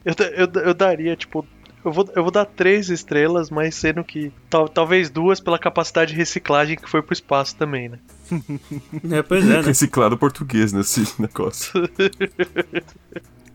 [0.04, 1.46] Eu, eu, eu daria, tipo.
[1.84, 6.12] Eu vou, eu vou dar três estrelas, mas sendo que tal, talvez duas pela capacidade
[6.12, 7.98] de reciclagem que foi pro espaço também, né?
[9.18, 9.62] é, pois é, né?
[9.62, 11.72] Reciclado português nesse negócio.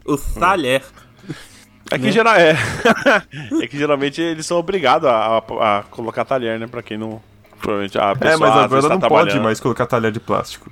[0.04, 0.82] O talher.
[1.90, 2.56] É que, geral, é.
[3.62, 6.66] é que geralmente eles são obrigados a, a- a colocar talher, né?
[6.66, 7.20] Pra quem não.
[7.60, 10.70] Provavelmente a pessoa É, mas agora tá não pode mais colocar talher de plástico.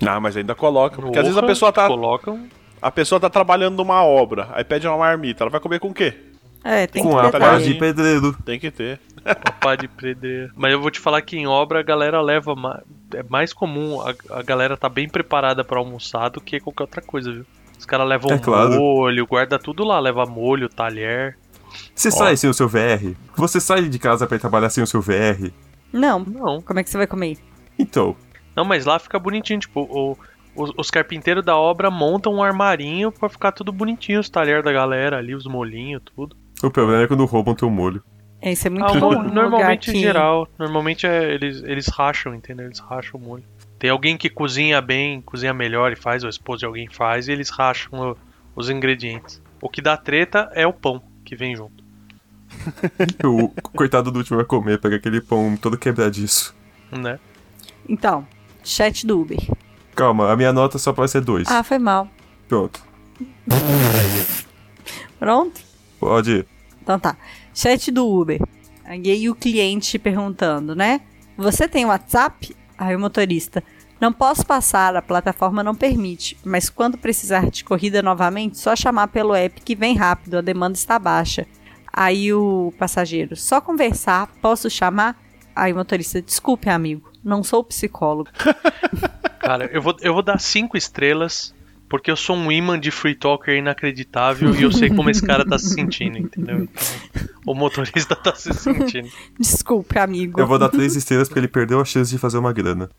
[0.00, 0.96] Não, mas ainda coloca.
[1.00, 1.86] Porque às vezes a pessoa tá.
[1.86, 2.48] Colocam
[2.80, 5.44] A pessoa tá trabalhando numa obra, aí pede uma marmita.
[5.44, 6.14] Ela vai comer com o quê?
[6.68, 7.68] É, tem Com que a ter tá pá talher.
[7.68, 8.36] de pedreiro.
[8.44, 9.00] Tem que ter.
[9.24, 10.50] uma pá de pedreira.
[10.56, 12.54] Mas eu vou te falar que em obra a galera leva.
[12.56, 12.82] ma-
[13.14, 17.00] É mais comum a, a galera tá bem preparada pra almoçar do que qualquer outra
[17.02, 17.46] coisa, viu?
[17.78, 18.72] Os caras levam É claro.
[18.80, 21.36] molho, guarda tudo lá, leva molho, talher.
[21.94, 23.14] Você sai sem o seu VR?
[23.36, 25.52] Você sai de casa pra ir trabalhar sem o seu VR?
[25.92, 26.18] Não.
[26.20, 26.60] Não.
[26.62, 27.36] Como é que você vai comer?
[27.78, 28.16] Então,
[28.56, 30.16] Não, mas lá fica bonitinho, tipo, o-
[30.54, 34.72] os, os carpinteiros da obra montam um armarinho pra ficar tudo bonitinho, os talheres da
[34.72, 36.34] galera ali, os molhinhos, tudo.
[36.62, 38.02] O problema é quando roubam teu molho.
[38.40, 39.22] É, isso é muito Ah, bom.
[39.22, 42.66] normalmente em geral, normalmente é, eles, eles racham, entendeu?
[42.66, 43.44] Eles racham o molho.
[43.78, 47.28] Tem alguém que cozinha bem, cozinha melhor e faz, ou a esposa de alguém faz,
[47.28, 48.16] e eles racham o-
[48.54, 49.40] os ingredientes.
[49.60, 51.84] O que dá treta é o pão que vem junto.
[53.24, 56.54] O coitado do último vai comer, pega aquele pão todo quebradiço.
[56.92, 57.18] Né?
[57.88, 58.26] Então,
[58.62, 59.38] chat do Uber.
[59.94, 61.48] Calma, a minha nota só pode ser dois.
[61.50, 62.08] Ah, foi mal.
[62.48, 62.80] Pronto.
[65.18, 65.60] Pronto?
[65.98, 66.46] Pode ir.
[66.82, 67.16] Então tá.
[67.54, 68.40] Chat do Uber.
[68.84, 71.00] Aí o cliente perguntando, né?
[71.36, 72.56] Você tem WhatsApp?
[72.78, 73.62] Aí o motorista.
[74.00, 76.36] Não posso passar, a plataforma não permite.
[76.44, 80.76] Mas quando precisar de corrida novamente, só chamar pelo app que vem rápido, a demanda
[80.76, 81.46] está baixa.
[81.92, 85.18] Aí o passageiro, só conversar, posso chamar?
[85.54, 88.28] Aí o motorista, desculpe, amigo, não sou psicólogo.
[89.40, 91.54] Cara, eu vou, eu vou dar cinco estrelas
[91.88, 95.44] Porque eu sou um imã de free talker inacreditável e eu sei como esse cara
[95.44, 96.62] tá se sentindo, entendeu?
[96.64, 99.08] Então, o motorista tá se sentindo.
[99.38, 100.40] Desculpe, amigo.
[100.40, 102.90] Eu vou dar três estrelas porque ele perdeu a chance de fazer uma grana.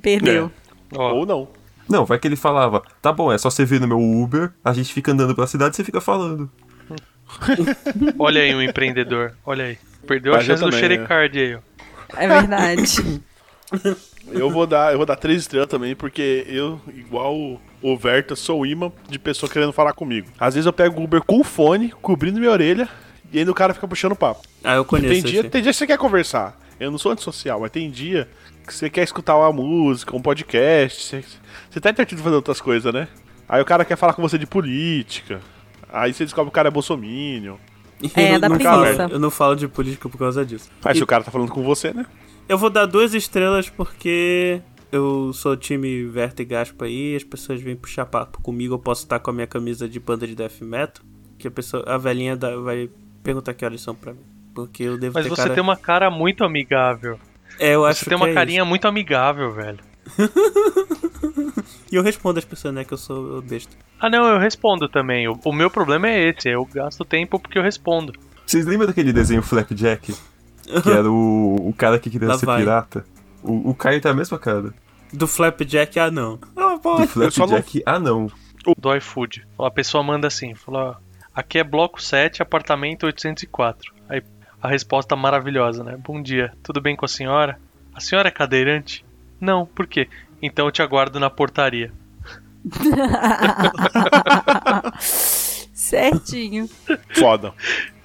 [0.00, 0.50] Perdeu.
[0.94, 1.48] Ó, Ou não.
[1.88, 4.72] Não, vai que ele falava, tá bom, é só você vir no meu Uber, a
[4.72, 6.50] gente fica andando pela cidade e você fica falando.
[8.18, 9.78] olha aí um empreendedor, olha aí.
[10.06, 11.60] Perdeu a Mas eu chance do também, Xerecard aí, ó.
[12.16, 13.22] É verdade.
[14.32, 17.60] Eu vou dar, eu vou dar três estrelas também, porque eu, igual o-
[17.98, 20.28] Verta, sou imã de pessoa querendo falar comigo.
[20.40, 22.88] Às vezes eu pego o Uber com o fone, cobrindo minha orelha,
[23.30, 24.40] e ainda o cara fica puxando papo.
[24.64, 25.50] Ah, eu conheço Tem dia, esse.
[25.50, 26.58] tem dia que você quer conversar.
[26.80, 28.26] Eu não sou antissocial, mas tem dia
[28.66, 31.02] que você quer escutar uma música, um podcast.
[31.04, 31.24] Você,
[31.70, 33.06] você tá entretido fazendo outras coisas, né?
[33.46, 35.40] Aí o cara quer falar com você de política.
[35.92, 37.56] Aí você descobre que o cara é bolsominion.
[38.16, 38.96] É, eu dá não preguiça.
[38.96, 40.70] falo- eu não falo de política por causa disso.
[40.82, 42.06] Aí E- se o cara tá falando com você, né?
[42.48, 44.60] Eu vou dar duas estrelas porque
[44.92, 49.02] eu sou time Verta e Gaspa aí, as pessoas vêm puxar papo comigo, eu posso
[49.04, 51.04] estar com a minha camisa de banda de death metal,
[51.38, 52.90] que a pessoa, a velhinha dá- vai
[53.22, 54.20] perguntar que horas são pra mim.
[54.54, 55.54] Porque eu devo Mas ter você cara...
[55.54, 57.18] tem uma cara muito amigável.
[57.58, 59.78] É, eu acho Você tem que uma é carinha muito amigável, velho.
[60.06, 60.32] isso.
[61.90, 63.70] E eu respondo às pessoas, né, que eu sou besta.
[64.00, 65.28] Ah, não, eu respondo também.
[65.28, 68.12] O, o meu problema é esse, eu gasto tempo porque eu respondo.
[68.44, 70.12] Vocês lembram daquele desenho Flapjack?
[70.82, 72.58] Que era o, o cara que queria Lá ser vai.
[72.60, 73.04] pirata?
[73.42, 74.72] O, o Caio tem a mesma cara.
[75.12, 76.38] Do Flapjack, ah não.
[76.56, 76.96] Ah, pô.
[76.96, 78.30] Do só não- Flapjack, ah não.
[78.78, 79.46] Do iFood.
[79.58, 80.94] A pessoa manda assim, fala, ó,
[81.34, 83.92] aqui é bloco 7, apartamento 804.
[84.08, 84.22] Aí
[84.62, 85.96] a resposta maravilhosa, né?
[85.98, 87.58] Bom dia, tudo bem com a senhora?
[87.94, 89.04] A senhora é cadeirante?
[89.38, 90.08] Não, por quê?
[90.40, 91.92] Então eu te aguardo na portaria.
[94.98, 96.68] Certinho.
[97.14, 97.52] Foda.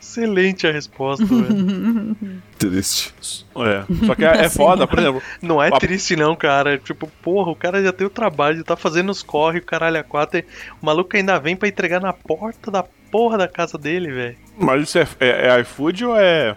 [0.10, 2.18] Excelente a resposta, velho.
[2.58, 3.14] Triste.
[3.56, 4.06] É.
[4.08, 5.22] Só que é, é foda, por exemplo.
[5.42, 6.78] Não é A- triste não, cara.
[6.80, 10.04] Tipo, porra, o cara já tem o trabalho, tá fazendo os corre, o caralho a
[10.04, 10.40] quatro.
[10.40, 10.46] e
[10.82, 14.38] O maluco ainda vem pra entregar na porta da porra da casa dele, velho.
[14.58, 16.56] Mas isso é, é, é iFood ou é.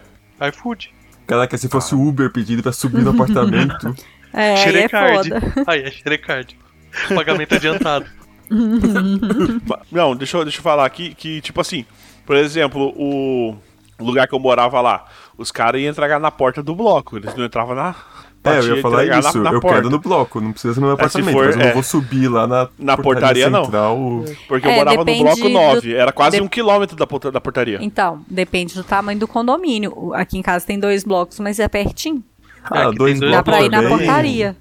[0.49, 0.91] iFood.
[1.27, 3.95] Caraca, se fosse o Uber pedindo pra subir no apartamento.
[4.33, 5.29] É, aí é Xerecard.
[5.29, 5.43] foda.
[5.67, 6.59] Aí é Xerecard.
[7.15, 8.07] Pagamento adiantado.
[9.91, 11.85] Não, deixa eu, deixa eu falar aqui que, tipo assim,
[12.27, 13.57] por exemplo, o
[13.99, 15.05] lugar que eu morava lá,
[15.37, 17.95] os caras iam entregar na porta do bloco, eles não entravam na.
[18.45, 19.39] É, eu ia falar isso.
[19.39, 19.77] na, na eu porta.
[19.77, 21.33] quero no bloco, não precisa no meu É, apartamento.
[21.33, 21.73] for, mas eu não é.
[21.75, 23.63] vou subir lá na, Na portaria, não.
[23.65, 23.97] central.
[24.49, 27.31] Porque eu É, morava no bloco do- 9, era quase de- um quilômetro da, porta-
[27.31, 27.79] da portaria.
[27.81, 30.13] Então, depende do tamanho do condomínio.
[30.13, 32.21] Aqui em casa tem dois blocos, mas é pertinho.
[32.65, 33.97] Ah, dois dois Dá blocos pra ir na também.
[33.99, 34.57] portaria.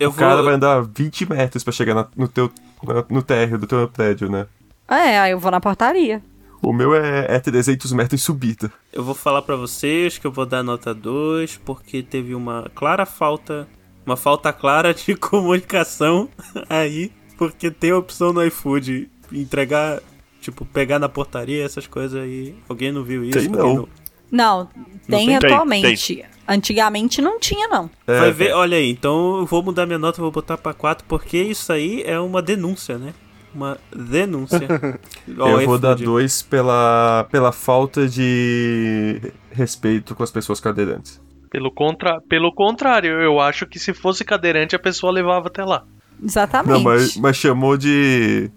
[0.00, 0.44] Eu O cara vou...
[0.46, 2.50] vai andar 20 metros pra chegar na- no teu
[2.82, 4.46] na- no térreo do teu prédio, né?
[4.88, 6.20] É, aí eu vou na portaria.
[6.62, 8.72] O meu é, é 300 metros em subida.
[8.92, 13.04] Eu vou falar pra vocês que eu vou dar nota 2 porque teve uma clara
[13.04, 13.68] falta,
[14.06, 16.28] uma falta clara de comunicação
[16.68, 20.00] aí, porque tem a opção no iFood entregar,
[20.40, 22.54] tipo, pegar na portaria, essas coisas aí.
[22.68, 23.38] Alguém não viu isso?
[23.38, 23.88] Tem Alguém não.
[24.30, 24.66] Não,
[25.06, 25.36] tem, tem?
[25.36, 26.24] atualmente.
[26.48, 27.90] Antigamente não tinha, não.
[28.06, 31.04] É, Vai ver, olha aí, então eu vou mudar minha nota, vou botar pra 4,
[31.06, 33.12] porque isso aí é uma denúncia, né?
[33.54, 34.60] Uma denúncia.
[35.28, 41.20] Eu o vou dar dois pela, pela falta de respeito com as pessoas cadeirantes.
[41.50, 42.18] Pelo, contra...
[42.22, 45.84] Pelo contrário, eu acho que se fosse cadeirante a pessoa levava até lá.
[46.22, 46.70] Exatamente.
[46.72, 48.50] Não, mas, mas chamou de.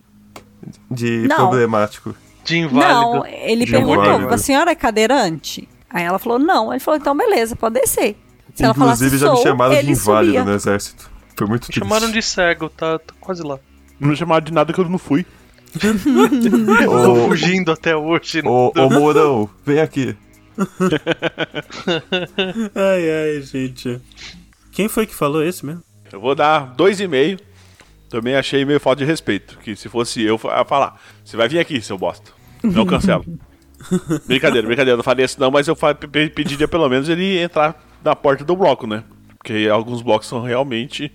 [0.90, 1.36] de Não.
[1.36, 2.16] problemático.
[2.46, 2.90] De inválido.
[3.18, 4.34] Não, ele De perguntou, inválido.
[4.34, 5.68] a senhora é cadeirante?
[5.90, 6.72] Aí ela falou, não.
[6.72, 8.16] Ele falou, então beleza, pode descer.
[8.54, 10.46] Se ela falasse, Inclusive já me chamaram de inválido subia.
[10.46, 11.10] no exército.
[11.36, 11.80] Foi muito Me triste.
[11.80, 13.60] chamaram de cego, tá, tá quase lá.
[14.00, 15.26] Não me chamaram de nada que eu não fui.
[15.76, 18.42] Tô fugindo até hoje.
[18.42, 18.50] né?
[18.50, 20.16] ô, ô Mourão, vem aqui.
[22.74, 24.00] Ai, ai, gente.
[24.72, 25.84] Quem foi que falou esse mesmo?
[26.12, 27.38] Eu vou dar dois e meio.
[28.10, 29.58] Também achei meio falta de respeito.
[29.60, 32.32] Que se fosse eu, eu ia falar: Você vai vir aqui, seu bosta.
[32.64, 33.26] Não cancelo.
[34.26, 34.96] brincadeira, brincadeira.
[34.96, 35.76] Não faria isso não, mas eu
[36.34, 39.04] pediria pelo menos ele entrar na porta do bloco, né?
[39.38, 41.12] Porque alguns blocos são realmente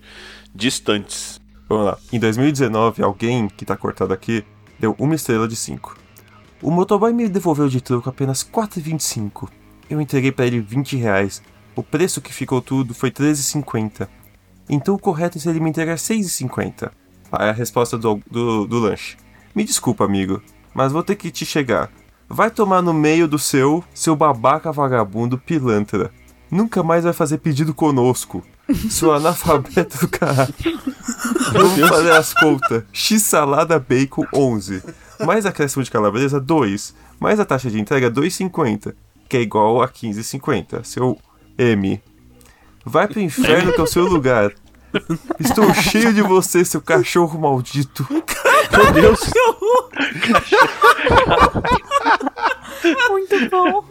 [0.54, 1.39] distantes.
[1.70, 1.98] Vamos lá.
[2.12, 4.44] Em 2019, alguém que tá cortado aqui
[4.76, 5.96] deu uma estrela de 5.
[6.60, 9.48] O motoboy me devolveu de troco apenas 4,25.
[9.88, 11.40] Eu entreguei pra ele 20 reais.
[11.76, 14.08] O preço que ficou tudo foi 13,50.
[14.68, 16.90] Então o correto seria ele me entregar 6,50.
[17.30, 19.16] Aí a resposta do, do, do lanche.
[19.54, 20.42] Me desculpa, amigo,
[20.74, 21.88] mas vou ter que te chegar.
[22.28, 26.10] Vai tomar no meio do seu, seu babaca vagabundo pilantra.
[26.50, 28.44] Nunca mais vai fazer pedido conosco.
[28.90, 30.54] Seu analfabeto do caralho.
[31.52, 32.84] Vamos fazer as contas.
[32.92, 34.82] X salada bacon 11.
[35.24, 36.94] Mais acréscimo de calabresa 2.
[37.18, 38.94] Mais a taxa de entrega 2,50.
[39.28, 40.84] Que é igual a 15,50.
[40.84, 41.18] Seu
[41.56, 42.02] M.
[42.84, 44.52] Vai pro inferno que é o seu lugar.
[45.38, 48.06] Estou cheio de você, seu cachorro maldito.
[48.72, 49.20] Meu Deus.
[53.10, 53.84] Muito bom.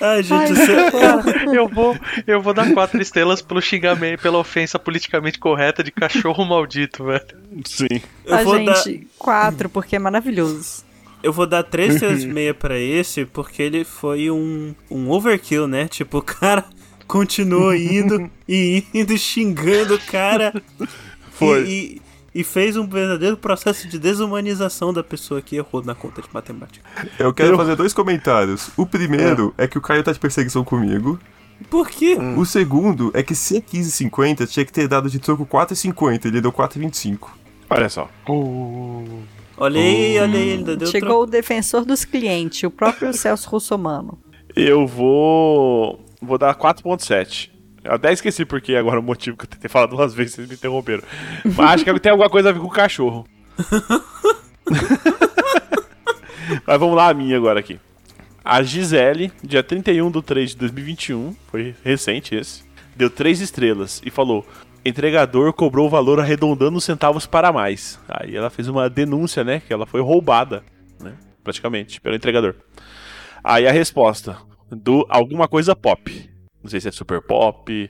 [0.00, 0.90] Ai, gente, Ai, você...
[0.90, 1.54] cara.
[1.54, 6.44] Eu vou, eu vou dar quatro estrelas pelo xingamento, pela ofensa politicamente correta de cachorro
[6.44, 7.26] maldito, velho.
[7.64, 8.00] Sim.
[8.24, 8.74] eu A vou dar...
[8.76, 10.84] gente, quatro, porque é maravilhoso.
[11.22, 15.66] Eu vou dar 3 estrelas e meia pra esse, porque ele foi um, um overkill,
[15.66, 15.88] né?
[15.88, 16.64] Tipo, o cara
[17.06, 20.52] continuou indo e indo, xingando o cara.
[21.32, 21.64] Foi.
[21.66, 22.02] E,
[22.40, 26.84] e, fez um verdadeiro processo de desumanização da pessoa que errou na conta de matemática.
[27.18, 28.70] Eu quero Eu- fazer dois comentários.
[28.76, 29.66] O primeiro é.
[29.66, 31.18] que o Caio tá de perseguição comigo.
[31.70, 32.16] Por quê?
[32.20, 32.38] Hum.
[32.38, 36.26] O segundo é que se é 15,50, tinha que ter dado de troco 4,50.
[36.26, 37.30] Ele deu 4,25.
[37.70, 38.08] Olha só.
[39.58, 44.18] Olha aí, olha aí, ainda deu Chegou o defensor dos clientes, o próprio Celso Russomano.
[44.54, 46.04] Eu vou.
[46.20, 47.50] Vou dar 4.7.
[47.86, 50.54] Eu até esqueci porque agora o motivo que eu tentei falar duas vezes, vocês me
[50.54, 51.04] interromperam.
[51.44, 53.26] Mas acho que tem alguma coisa a ver com o cachorro.
[56.66, 57.78] Mas vamos lá, a minha agora aqui.
[58.44, 64.10] A Gisele, dia 31 de 3 de 2021, foi recente esse, deu 3 estrelas e
[64.10, 64.46] falou:
[64.84, 67.98] entregador cobrou o valor arredondando os centavos para mais.
[68.08, 69.60] Aí ela fez uma denúncia, né?
[69.66, 70.62] Que ela foi roubada,
[71.00, 71.14] né?
[71.42, 72.54] Praticamente, pelo entregador.
[73.42, 74.36] Aí a resposta
[74.70, 76.35] do alguma coisa pop.
[76.66, 77.88] Não sei se é super pop.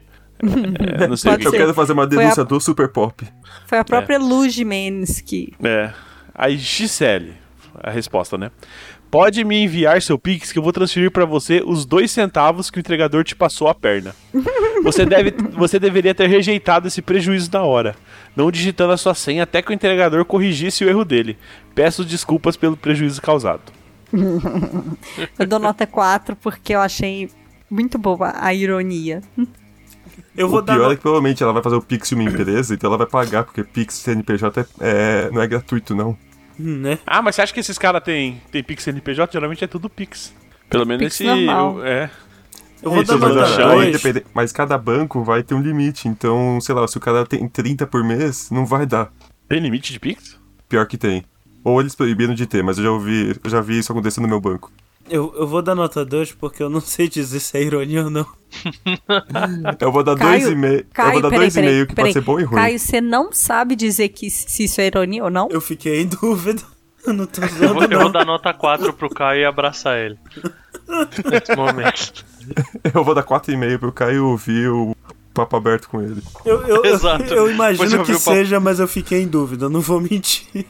[1.01, 1.47] é, não sei o que.
[1.47, 3.27] Eu quero fazer uma denúncia a- do Super Pop.
[3.67, 5.55] Foi a própria Lu Jimenez que.
[5.65, 5.91] É.
[6.35, 7.33] Aí Gisele,
[7.83, 8.51] a resposta, né?
[9.11, 12.79] Pode me enviar seu Pix que eu vou transferir pra você os dois centavos que
[12.79, 14.15] o entregador te passou a perna.
[14.83, 17.97] Você, deve, você deveria ter rejeitado esse prejuízo na hora,
[18.37, 21.39] não digitando a sua senha até que o entregador corrigisse o erro dele.
[21.75, 23.73] Peço desculpas pelo prejuízo causado.
[25.39, 27.31] Eu dou nota 4 porque eu achei
[27.71, 29.23] muito boa a ironia.
[30.37, 30.75] Eu vou o dar.
[30.75, 32.99] pior no- é que provavelmente ela vai fazer o Pix em uma empresa, então ela
[32.99, 36.17] vai pagar, porque Pix CNPJ é, é- não é gratuito, não.
[36.59, 36.99] Hum, né?
[37.07, 39.33] Ah, mas você acha que esses caras têm tem Pix CNPJ?
[39.33, 40.33] Geralmente é tudo Pix.
[40.71, 41.25] Pelo menos Pix esse.
[41.25, 41.85] normal.
[41.85, 42.11] É.
[42.83, 44.03] Eu vou Isso, dar mas nota no chão, Aí 2.
[44.03, 47.49] depende- mas cada banco vai ter um limite, então, sei lá, se o cara tem
[47.49, 49.11] 30 por mês, não vai dar.
[49.49, 50.39] Tem limite de Pix?
[50.69, 51.25] Pior que tem.
[51.65, 54.29] Ou eles proibiram de ter, mas eu já ouvi, eu já vi isso acontecer no
[54.29, 54.71] meu banco.
[55.09, 58.11] Eu, eu vou dar nota 2 porque eu não sei dizer se é ironia ou
[58.11, 58.27] não.
[59.81, 60.85] Eu vou dar Caio, 2,5.
[60.99, 61.95] Eu vou dar peraí, 2,5 peraí, que peraí.
[61.95, 62.57] pode ser bom e ruim.
[62.57, 65.49] Caio, você não sabe dizer que se isso é ironia ou não?
[65.51, 66.63] Eu fiquei em dúvida.
[67.07, 69.97] Eu não tô Eu usando, vou, eu vou dar nota 4 pro Caio e abraçar
[69.97, 70.19] ele.
[71.31, 72.25] Nesse momento.
[72.93, 74.97] Eu vou dar 4,5 pro Caio ouvir o
[75.33, 76.21] papo aberto com ele.
[76.45, 77.23] Eu, eu, eu- Exato.
[77.33, 78.25] eu Depois imagino eu que papo.
[78.25, 80.67] seja, mas eu fiquei em dúvida, eu não vou mentir.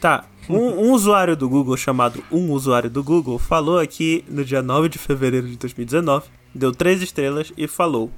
[0.00, 4.62] tá, um, um usuário do Google chamado Um Usuário do Google falou aqui no dia
[4.62, 8.10] 9 de fevereiro de 2019, deu três estrelas e falou: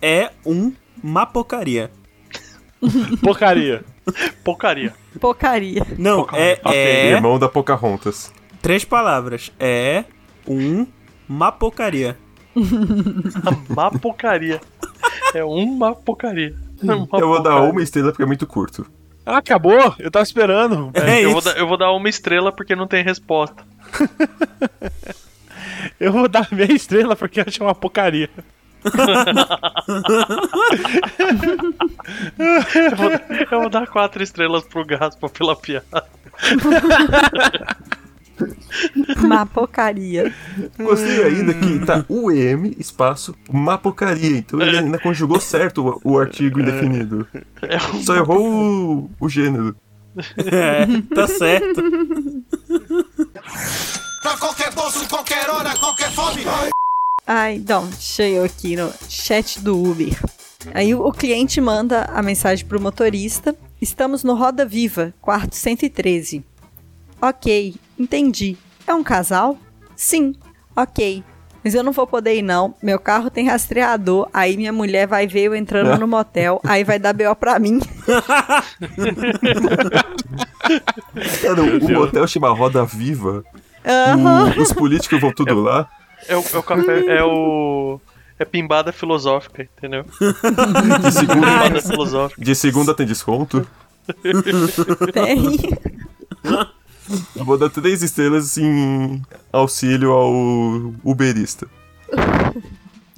[0.00, 0.72] É um
[1.02, 1.90] mapocaria.
[3.22, 3.84] Porcaria.
[4.44, 4.94] Porcaria.
[5.18, 5.86] Porcaria.
[5.98, 8.32] Não, é, é Irmão da Pocahontas.
[8.60, 9.50] três palavras.
[9.58, 10.04] É
[10.46, 10.86] um
[11.26, 12.16] mapocaria.
[13.68, 14.60] Uma porcaria.
[15.32, 16.54] É uma porcaria.
[16.82, 17.70] Uma Eu vou dar porcaria.
[17.72, 18.86] uma estrela porque é muito curto.
[19.26, 19.94] Ah, acabou?
[19.98, 20.90] Eu tava esperando.
[20.94, 21.32] É eu, isso.
[21.32, 23.64] vou dar, eu vou dar uma estrela porque não tem resposta.
[26.00, 28.28] Eu vou dar meia estrela porque eu achei uma porcaria.
[32.74, 33.10] Eu vou,
[33.50, 36.04] eu vou dar quatro estrelas pro Gaspa pela piada.
[39.16, 40.34] Uma porcaria.
[40.78, 44.38] Gostei ainda que tá UM espaço mapocaria.
[44.38, 47.26] Então ele ainda conjugou certo o, o artigo indefinido.
[48.04, 49.76] Só errou o, o gênero.
[50.36, 51.82] É, tá certo.
[54.22, 56.44] Pra qualquer bolso, qualquer hora, qualquer fome.
[57.26, 60.14] Ai, então, eu aqui no chat do Uber.
[60.72, 63.56] Aí o o cliente manda a mensagem pro motorista.
[63.80, 66.44] Estamos no Roda Viva, quarto 113.
[67.20, 68.56] Ok, entendi.
[68.86, 69.58] É um casal?
[69.96, 70.34] Sim.
[70.76, 71.22] Ok.
[71.62, 72.74] Mas eu não vou poder ir, não.
[72.82, 74.28] Meu carro tem rastreador.
[74.34, 76.60] Aí minha mulher vai ver eu entrando no motel.
[76.62, 77.80] Aí vai dar BO pra mim.
[81.42, 83.44] Cara, o, o motel chama Roda Viva.
[83.84, 84.52] Aham.
[84.56, 85.88] O- os políticos vão tudo lá.
[86.28, 87.04] É o, é o café.
[87.18, 88.00] É o.
[88.38, 90.04] É pimbada filosófica, entendeu?
[90.04, 92.44] De segunda, Pimbada filosófica.
[92.44, 93.66] de segunda tem desconto.
[95.12, 95.58] Tem.
[97.36, 100.32] Eu vou dar três estrelas em auxílio ao
[101.02, 101.66] uberista.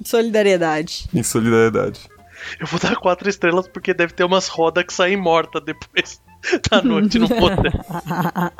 [0.03, 1.09] Solidariedade.
[1.13, 2.01] Em solidariedade.
[2.59, 6.21] Eu vou dar quatro estrelas porque deve ter umas rodas que saem mortas depois
[6.69, 7.71] da noite no motel.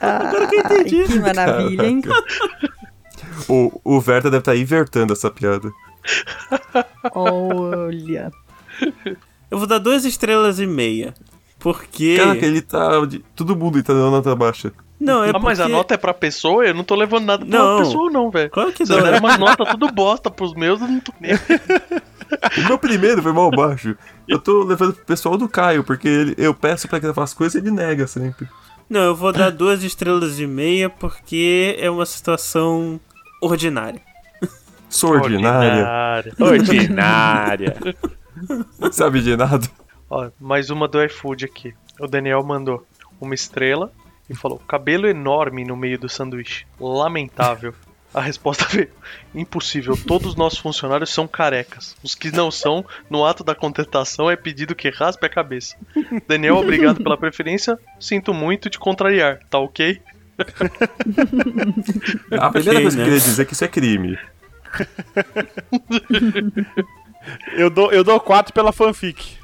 [0.00, 2.02] Ai, que maravilha, hein?
[3.48, 5.70] O, o Verta deve estar invertendo essa piada.
[7.14, 8.30] Olha.
[9.50, 11.14] Eu vou dar duas estrelas e meia.
[11.62, 12.16] Porque.
[12.18, 13.04] Caraca, ele tá.
[13.06, 14.72] de- Todo mundo tá dando nota baixa.
[15.00, 16.64] Não, é ah, mas a porque- nota é pra pessoa?
[16.64, 17.76] Eu não tô levando nada pra Não.
[17.76, 18.50] uma pessoa, não, velho.
[18.50, 18.98] Claro que Se não.
[18.98, 21.32] eu der umas notas tudo bosta pros meus, eu não tô nem.
[22.56, 23.94] O meu primeiro foi mal baixo.
[24.26, 27.36] Eu tô levando pro pessoal do Caio, porque ele- eu peço pra que ele faça
[27.36, 28.48] coisas e ele nega sempre.
[28.88, 32.98] Não, eu vou dar duas estrelas e meia porque é uma situação
[33.40, 34.00] ordinária.
[34.88, 37.76] Sou ordinária, Ordinária.
[38.92, 39.68] sabe de nada.
[40.12, 41.74] Ó, mais uma do iFood aqui.
[41.98, 42.86] O Daniel mandou
[43.18, 43.90] uma estrela
[44.28, 46.66] e falou: cabelo enorme no meio do sanduíche.
[46.78, 47.74] Lamentável.
[48.12, 48.90] A resposta veio:
[49.34, 49.98] impossível.
[50.06, 51.96] Todos os nossos funcionários são carecas.
[52.02, 55.78] Os que não são, no ato da contestação, é pedido que raspe a cabeça.
[56.28, 57.78] Daniel, obrigado pela preferência.
[57.98, 59.98] Sinto muito te contrariar, tá ok?
[62.38, 63.02] A primeira coisa que né?
[63.02, 64.18] eu queria dizer é que isso é crime.
[67.52, 69.38] Eu dou, eu dou 4 pela fanfic.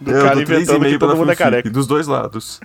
[0.00, 1.68] Do eu cara inventando que todo mundo é careca.
[1.68, 2.60] dos dois lados.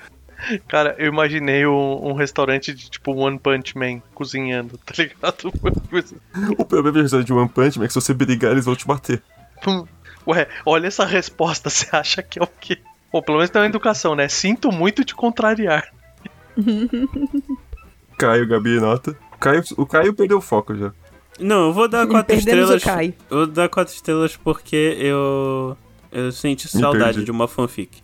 [0.67, 5.51] Cara, eu imaginei um, um restaurante de tipo One Punch Man cozinhando, tá ligado?
[6.57, 8.85] O problema é de One Punch Man é que se você brigar, eles vão te
[8.85, 9.21] bater.
[10.27, 12.79] Ué, olha essa resposta, você acha que é o quê?
[13.11, 14.27] Bom, pelo menos tem uma educação, né?
[14.27, 15.87] Sinto muito te contrariar.
[18.17, 19.15] Caio, Gabi, nota.
[19.33, 20.91] O Caio, o Caio perdeu o foco já.
[21.39, 22.83] Não, eu vou dar quatro Perdemos o estrelas.
[22.83, 23.13] Caio.
[23.29, 25.77] Eu vou dar quatro estrelas porque eu.
[26.15, 28.01] Eu senti saudade de uma fanfic.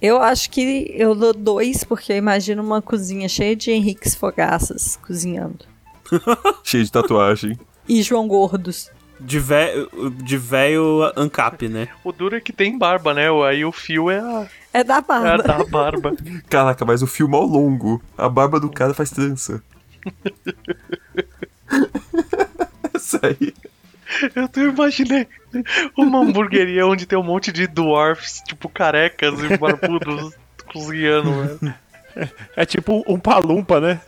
[0.00, 4.96] Eu acho que eu dou dois, porque eu imagino uma cozinha cheia de Henriques Fogaças
[5.04, 5.64] cozinhando.
[6.62, 7.58] Cheio de tatuagem.
[7.88, 8.88] E João Gordos.
[9.18, 9.90] De velho
[10.22, 11.88] de véio ANCAP, né?
[12.04, 13.26] O duro é que tem barba, né?
[13.48, 15.42] Aí o fio é a, É da é barba.
[15.42, 16.14] da barba.
[16.48, 18.00] Caraca, mas o fio mal longo.
[18.16, 19.60] A barba do cara faz trança.
[22.94, 23.52] Isso aí.
[24.34, 25.26] Eu tô imaginei
[25.96, 30.34] uma hamburgueria onde tem um monte de dwarfs, tipo carecas e barbudos
[30.72, 31.74] cozinhando, velho.
[32.56, 34.00] É tipo um palumpa, né?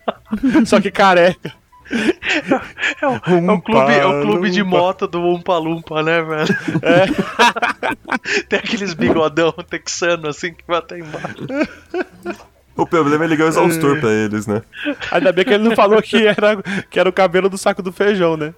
[0.66, 1.52] Só que careca.
[3.00, 6.48] É o, é o clube, é o clube de moto do Umpa Lumpa, né, velho?
[8.48, 11.46] tem aqueles bigodão texano assim que vai até embaixo.
[12.76, 14.62] O problema é ligar o exaustor pra eles, né?
[15.12, 17.92] Ainda bem que ele não falou que era, que era o cabelo do saco do
[17.92, 18.52] feijão, né?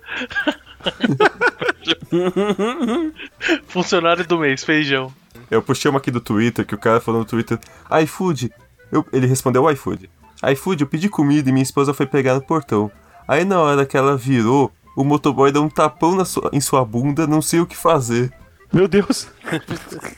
[3.68, 5.12] Funcionário do mês, feijão.
[5.50, 7.58] Eu puxei uma aqui do Twitter, que o cara falou no Twitter,
[8.02, 8.50] iFood.
[8.92, 10.10] Eu, ele respondeu iFood.
[10.52, 12.90] iFood, eu pedi comida e minha esposa foi pegar no portão.
[13.26, 16.84] Aí na hora que ela virou, o motoboy deu um tapão na sua- em sua
[16.84, 18.32] bunda, não sei o que fazer.
[18.72, 19.28] Meu Deus.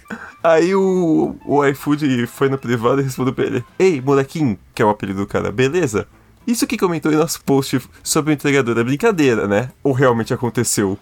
[0.43, 4.85] Aí o, o iFood foi no privado e respondeu pra ele: Ei, molequinho, que é
[4.85, 6.09] o apelido do cara, beleza?
[6.47, 9.71] Isso que comentou em nosso post sobre o entregador é brincadeira, né?
[9.85, 10.99] Ou realmente aconteceu?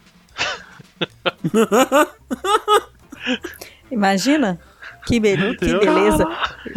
[3.91, 4.59] Imagina?
[5.07, 6.26] Que, be que beleza.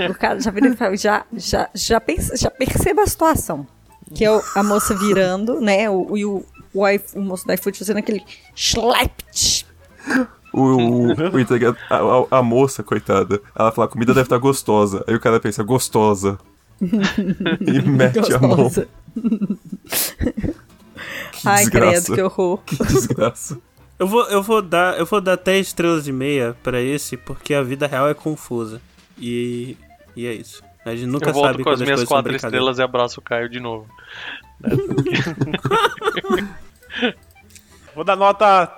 [0.09, 2.01] O cara já, vira e fala, já, já, já,
[2.36, 3.68] já perceba a situação.
[4.14, 5.89] Que é o- a moça virando, né?
[5.89, 6.84] O, e o, o,
[7.16, 8.24] o moço do iFood fazendo aquele
[8.55, 9.66] schlept.
[10.53, 14.38] O, o, o entregador, a, a- a moça, coitada, ela fala: a comida deve estar
[14.38, 15.03] gostosa.
[15.07, 16.38] Aí o cara pensa: gostosa.
[16.82, 18.72] E mete a mão.
[21.46, 22.58] Ai, credo, que horror.
[22.66, 23.60] Que desgraça.
[24.00, 24.98] Eu vou, eu vou dar.
[24.98, 28.82] Eu vou dar três estrelas e meia pra esse, porque a vida real é confusa.
[29.18, 29.78] E.
[30.16, 30.64] E é isso.
[30.84, 33.48] A gente nunca Eu volto sabe com as minhas quatro estrelas e abraço o Caio
[33.48, 33.88] de novo.
[37.94, 38.72] Vou dar nota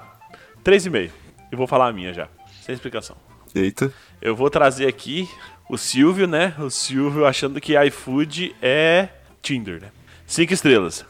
[0.64, 1.12] 3,5.
[1.52, 2.28] E vou falar a minha já.
[2.62, 3.16] Sem explicação.
[3.54, 3.92] Eita.
[4.22, 5.30] Eu vou trazer aqui
[5.70, 6.54] o Silvio, né?
[6.60, 9.10] O Silvio achando que iFood é
[9.42, 9.88] Tinder, né?
[10.26, 11.06] Cinco estrelas.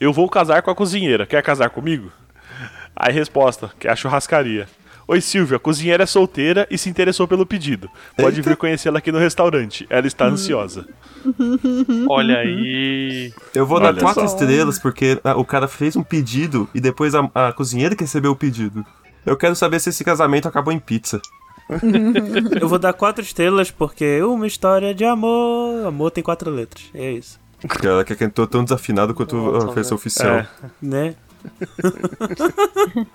[0.00, 1.26] Eu vou casar com a cozinheira.
[1.26, 2.10] Quer casar comigo?
[2.94, 4.68] Aí resposta, que é a churrascaria.
[5.08, 7.90] Oi Silvio, a cozinheira é solteira e se interessou pelo pedido.
[8.16, 8.50] Pode Eita.
[8.50, 9.86] vir conhecê-la aqui no restaurante.
[9.90, 10.86] Ela está ansiosa.
[12.08, 13.32] Olha aí.
[13.54, 14.34] Eu vou Olha dar quatro só.
[14.34, 18.30] estrelas porque ah, o cara fez um pedido e depois a, a cozinheira que recebeu
[18.30, 18.86] o pedido.
[19.26, 21.20] Eu quero saber se esse casamento acabou em pizza.
[22.60, 25.86] Eu vou dar quatro estrelas porque uma história de amor.
[25.86, 26.84] Amor tem quatro letras.
[26.94, 27.40] É isso.
[27.82, 30.38] Ela que cantou tão desafinado quanto a versão oficial.
[30.38, 30.48] É.
[30.80, 31.14] Né?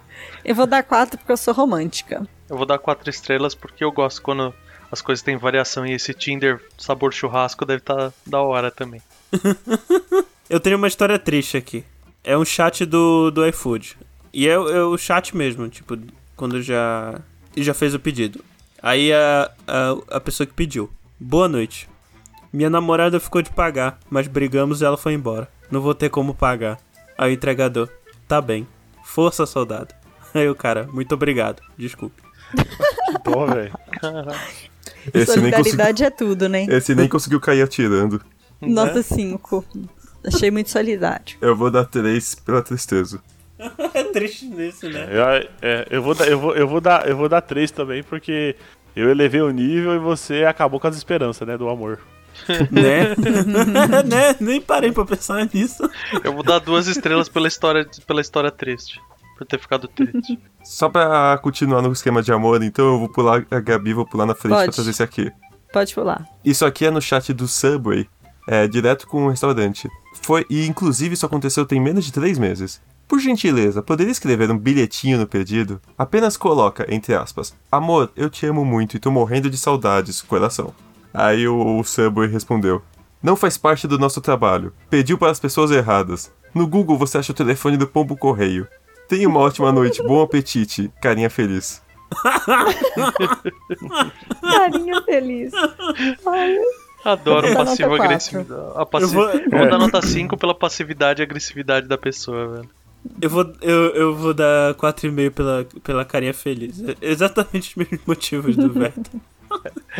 [0.44, 2.26] Eu vou dar quatro porque eu sou romântica.
[2.50, 4.54] Eu vou dar quatro estrelas porque eu gosto quando
[4.92, 9.02] as coisas têm variação e esse Tinder sabor churrasco deve estar da hora também.
[10.50, 11.84] Eu tenho uma história triste aqui.
[12.24, 13.98] É um chat do, do iFood.
[14.34, 15.98] E é, é o chat mesmo, tipo,
[16.38, 17.20] quando já.
[17.64, 18.44] Já fez o pedido.
[18.82, 20.90] Aí a, a, a pessoa que pediu.
[21.20, 21.90] Boa noite.
[22.54, 25.50] Minha namorada ficou de pagar, mas brigamos e ela foi embora.
[25.70, 26.80] Não vou ter como pagar.
[27.18, 27.90] Aí o entregador.
[28.28, 28.68] Tá bem.
[29.04, 29.94] Força, soldado.
[30.34, 31.62] Aí o cara, muito obrigado.
[31.78, 32.22] Desculpe.
[33.08, 33.72] Que dó, velho.
[35.14, 36.66] Esse nem, conseguiu, Solidariedade é tudo, né?
[36.66, 38.22] esse nem conseguiu cair atirando.
[38.60, 39.64] Nota 5.
[40.26, 41.38] Achei muito solidário.
[41.40, 43.22] Eu vou dar 3 pela tristeza.
[43.94, 45.08] É triste nisso, né?
[45.10, 45.24] Eu,
[45.62, 48.56] é, eu, vou dar, eu, vou, eu, vou dar, eu vou dar três também, porque
[48.96, 51.58] eu elevei o nível e você acabou com as esperanças, né?
[51.58, 52.00] Do amor.
[52.72, 53.16] né?
[54.06, 54.36] né?
[54.40, 55.90] Nem parei pra pensar nisso.
[56.24, 59.02] Eu vou dar duas estrelas pela história, pela história triste.
[59.38, 60.40] Por ter ficado triste.
[60.64, 64.26] Só pra continuar no esquema de amor, então eu vou pular a Gabi, vou pular
[64.26, 64.66] na frente Pode.
[64.66, 65.32] pra trazer esse aqui.
[65.72, 66.28] Pode pular.
[66.44, 68.10] Isso aqui é no chat do Subway,
[68.48, 69.88] é direto com o restaurante.
[70.24, 72.82] Foi, e inclusive isso aconteceu tem menos de 3 meses.
[73.08, 75.80] Por gentileza, poderia escrever um bilhetinho no pedido?
[75.98, 80.74] Apenas coloca, entre aspas, Amor, eu te amo muito e tô morrendo de saudades, coração.
[81.14, 82.82] Aí o, o Subway respondeu:
[83.24, 84.74] Não faz parte do nosso trabalho.
[84.90, 86.32] Pediu para as pessoas erradas.
[86.54, 88.68] No Google você acha o telefone do Pombo Correio.
[89.08, 91.82] Tenha uma ótima noite, bom apetite, carinha feliz.
[94.42, 95.52] Carinha feliz.
[96.26, 96.58] Ai,
[97.06, 98.62] Adoro passivo agressividade.
[98.76, 99.06] A passi...
[99.06, 102.70] Eu vou- vou dar nota 5 pela passividade e agressividade da pessoa, velho.
[103.22, 106.82] Eu vou, eu, eu vou dar 4,5 pela, pela carinha feliz.
[106.82, 109.22] É Exatamente os mesmos motivos do Verto.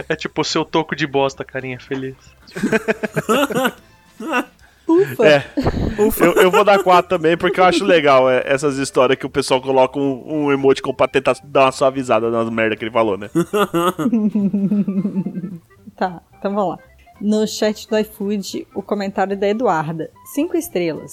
[0.08, 2.16] É tipo o seu toco de bosta, carinha feliz.
[4.88, 5.28] ufa.
[5.28, 5.46] É.
[6.20, 9.30] Eu, eu vou dar quatro também, porque eu acho legal é, essas histórias que o
[9.30, 13.18] pessoal coloca um, um emoticon pra tentar dar uma suavizada nas merda que ele falou,
[13.18, 13.30] né?
[15.96, 16.80] Tá, então vamos lá.
[17.20, 20.12] No chat do iFood, o comentário da Eduarda.
[20.36, 21.12] Cinco estrelas.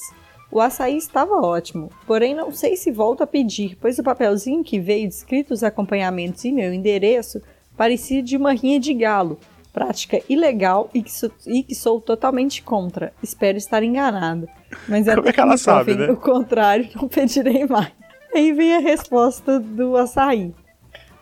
[0.55, 4.79] O açaí estava ótimo, porém não sei se volto a pedir, pois o papelzinho que
[4.79, 7.43] veio descrito os acompanhamentos e meu endereço
[7.77, 9.37] parecia de uma rinha de galo,
[9.73, 13.13] prática ilegal e que, sou, e que sou totalmente contra.
[13.21, 14.49] Espero estar enganada.
[14.87, 16.09] Mas Como é que ela sabe, né?
[16.09, 17.91] O contrário, não pedirei mais.
[18.33, 20.55] Aí vem a resposta do açaí.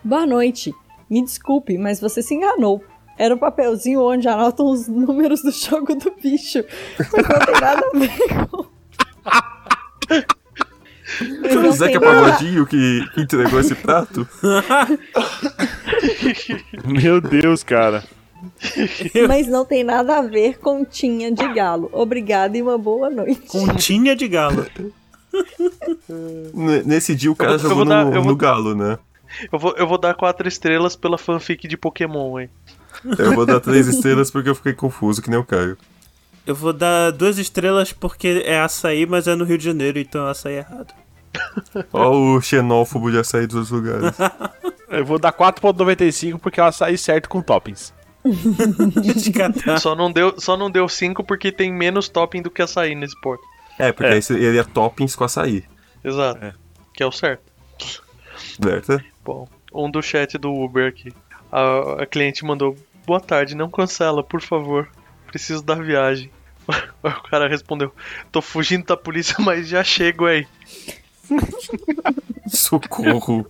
[0.05, 0.75] Boa noite.
[1.09, 2.85] Me desculpe, mas você se enganou.
[3.17, 6.63] Era um papelzinho onde anotam os números do jogo do bicho.
[6.99, 8.72] Mas não tem nada a ver com.
[11.53, 14.27] Foi o Zeca nada- Pagodinho que, que entregou esse prato?
[16.85, 18.05] Meu Deus, cara.
[19.29, 21.89] Mas não tem nada a ver com tinha de galo.
[21.93, 23.43] Obrigada e uma boa noite.
[23.47, 24.67] Continha de galo.
[26.55, 28.75] N- Nesse dia o cara vou- eu jogou vou dar- no, eu vou- no galo,
[28.75, 28.99] né?
[29.51, 32.51] Eu vou, eu vou dar 4 estrelas pela fanfic de Pokémon, hein.
[33.19, 35.77] Eu vou dar três estrelas porque eu fiquei confuso, que nem o Caio.
[36.47, 40.27] Eu vou dar duas estrelas porque é açaí, mas é no Rio de Janeiro, então
[40.27, 40.93] é açaí errado.
[41.93, 44.17] Ó o xenófobo de açaí dos outros lugares.
[44.91, 47.95] Eu vou dar 4.95 porque ela sai certo com toppings.
[49.81, 53.19] Só não deu, só não deu 5 porque tem menos topping do que açaí nesse
[53.21, 53.43] porto.
[53.79, 54.15] É, porque É.
[54.15, 55.65] aí seria toppings com açaí,
[56.05, 56.45] Exato.
[56.45, 56.53] É.
[56.95, 57.43] Que é o certo.
[58.63, 59.03] certo?
[59.25, 61.13] Bom, um do chat do Uber aqui.
[61.51, 62.77] A, a cliente mandou:
[63.07, 64.89] Boa tarde, não cancela, por favor.
[65.33, 66.31] Preciso da viagem.
[67.03, 67.93] O cara respondeu:
[68.31, 70.47] Tô fugindo da polícia, mas já chego aí.
[72.47, 73.45] Socorro.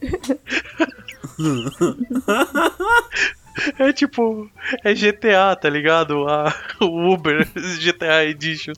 [3.78, 4.48] É tipo,
[4.82, 6.26] é GTA, tá ligado?
[6.26, 7.46] A, o Uber,
[7.78, 8.72] GTA Edition.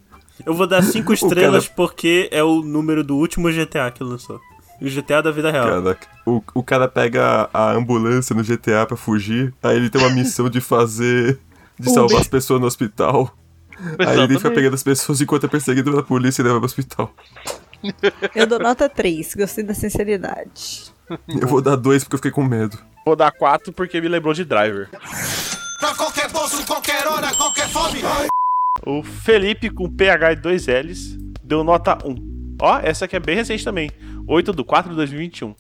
[0.45, 4.41] Eu vou dar cinco estrelas porque é o número do último GTA que lançou.
[4.81, 5.69] O GTA da vida real.
[5.69, 6.09] Caraca.
[6.27, 10.51] O, o cara pega a ambulância no GTA pra fugir, aí ele tem uma missão
[10.51, 11.39] de fazer.
[11.79, 11.95] De Uber.
[11.95, 13.35] salvar as pessoas no hospital.
[13.77, 14.55] Aí ele fica Exatamente.
[14.55, 17.13] pegando as pessoas enquanto é perseguido pela polícia e leva pro hospital.
[18.35, 19.35] Eu dou nota 3.
[19.35, 20.93] Gostei da sinceridade.
[21.29, 22.79] Eu vou dar dois porque eu fiquei com medo.
[23.05, 24.89] Vou dar 4 porque me lembrou de Driver.
[25.79, 28.01] Pra qualquer bolso, qualquer hora, qualquer fome.
[28.87, 32.57] O Felipe com PH e 2 L's deu nota 1.
[32.63, 33.91] Ó, essa aqui é bem recente também.
[34.27, 35.55] 8 de 4 de 2021.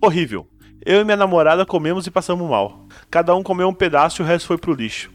[0.00, 0.46] Horrível.
[0.84, 2.86] Eu e minha namorada comemos e passamos mal.
[3.10, 5.10] Cada um comeu um pedaço e o resto foi pro lixo.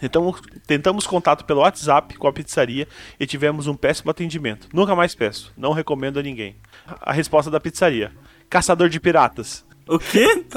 [0.00, 2.86] Tentamos, tentamos contato pelo WhatsApp com a pizzaria
[3.18, 4.68] e tivemos um péssimo atendimento.
[4.72, 5.52] Nunca mais peço.
[5.56, 6.56] Não recomendo a ninguém.
[7.00, 8.12] A resposta da pizzaria:
[8.48, 9.64] Caçador de piratas.
[9.88, 10.26] O quê?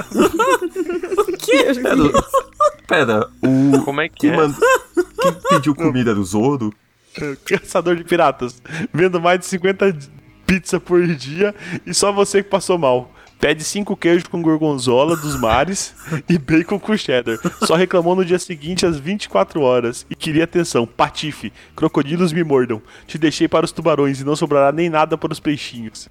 [1.81, 1.95] Pera,
[2.87, 3.83] pera o.
[3.83, 4.35] Como é que Quem, é?
[5.21, 6.73] Quem pediu comida do Zoro?
[7.45, 8.61] Caçador de piratas.
[8.93, 9.97] Vendo mais de 50
[10.45, 13.11] pizza por dia e só você que passou mal.
[13.41, 15.95] Pede cinco queijos com gorgonzola dos mares
[16.29, 17.39] e bacon com cheddar.
[17.65, 20.85] Só reclamou no dia seguinte às 24 horas e queria atenção.
[20.85, 22.79] Patife, crocodilos me mordam.
[23.07, 26.07] Te deixei para os tubarões e não sobrará nem nada para os peixinhos.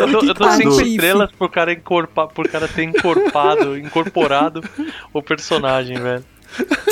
[0.00, 4.62] Eu dou, eu dou que cinco estrelas por cara, encorpa, por cara ter encorpado, incorporado
[5.12, 6.24] o personagem, velho.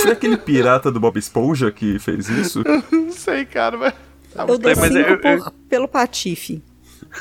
[0.03, 2.63] Foi aquele pirata do Bob Esponja que fez isso?
[2.93, 3.95] Não sei, cara, mas.
[4.37, 6.63] Eu dou Mas 5 eu- eu- pelo patife.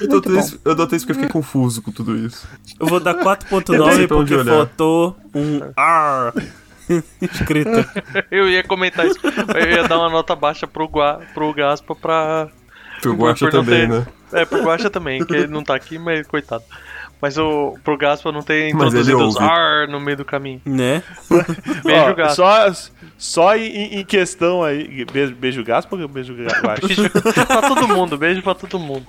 [0.02, 2.48] Eu dou, três, eu dou três porque eu fiquei confuso com tudo isso.
[2.80, 6.34] Eu vou dar Eu 4.9 sei pra onde porque faltou um R
[7.22, 7.70] escrito.
[8.32, 9.20] Eu ia comentar isso.
[9.56, 12.48] Eu ia dar uma nota baixa pro, Gua, pro Gaspa pra.
[13.02, 14.08] Pro Guacha também, ter- né?
[14.34, 16.64] É, pro Guacha também, que ele não tá aqui, mas coitado.
[17.22, 20.62] Mas o, pro Gaspa não ele introduzido os ar no meio do caminho.
[20.66, 21.04] Né?
[21.84, 22.36] Beijo, Ó, Gaspa.
[22.36, 25.06] só, só em, em questão aí.
[25.12, 26.88] Beijo, beijo Gaspa ou beijo Guacha?
[26.88, 29.06] Beijo pra todo mundo, beijo pra todo mundo.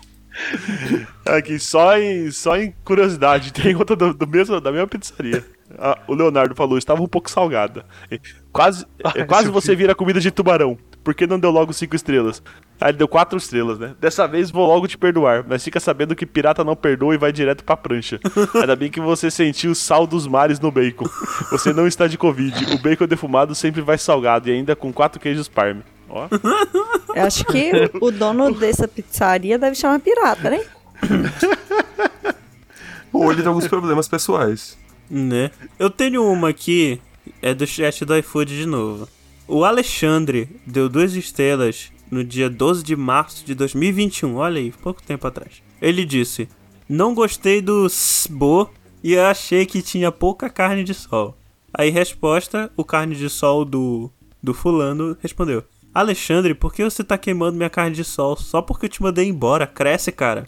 [1.26, 5.44] Aqui, só em, só em curiosidade, tem outra do, do mesmo, da mesma pizzaria.
[5.78, 7.84] Ah, o Leonardo falou, estava um pouco salgada.
[8.52, 8.84] Quase,
[9.14, 10.76] é, quase você vira comida de tubarão.
[11.02, 12.42] Por que não deu logo cinco estrelas?
[12.78, 13.94] Aí ele deu quatro estrelas, né?
[13.98, 17.32] Dessa vez vou logo te perdoar, mas fica sabendo que pirata não perdoa e vai
[17.32, 18.20] direto pra prancha.
[18.54, 21.06] Ainda bem que você sentiu o sal dos mares no bacon.
[21.50, 22.74] Você não está de Covid.
[22.74, 25.82] O bacon defumado sempre vai salgado e ainda com quatro queijos parme.
[26.10, 26.28] Ó.
[27.14, 30.64] Eu acho que o dono dessa pizzaria deve chamar pirata, né?
[33.12, 34.78] Ou ele tem alguns problemas pessoais.
[35.08, 35.50] Né?
[35.78, 37.00] Eu tenho uma aqui,
[37.42, 39.08] é do chat do iFood de novo.
[39.48, 44.36] O Alexandre deu duas estrelas no dia 12 de março de 2021.
[44.36, 45.62] Olha aí, pouco tempo atrás.
[45.82, 46.48] Ele disse:
[46.88, 48.70] Não gostei do SBO
[49.02, 51.36] e achei que tinha pouca carne de sol.
[51.74, 57.18] Aí, resposta: o carne de sol do, do fulano respondeu: Alexandre, por que você tá
[57.18, 59.66] queimando minha carne de sol só porque eu te mandei embora?
[59.66, 60.46] Cresce, cara.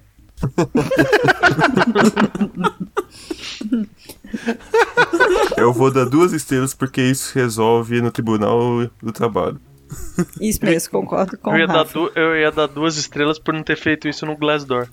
[5.56, 9.60] Eu vou dar duas estrelas porque isso resolve no Tribunal do Trabalho.
[10.40, 13.76] Isso mesmo, concordo com Eu ia, dar eu ia dar duas estrelas por não ter
[13.76, 14.88] feito isso no Glassdoor.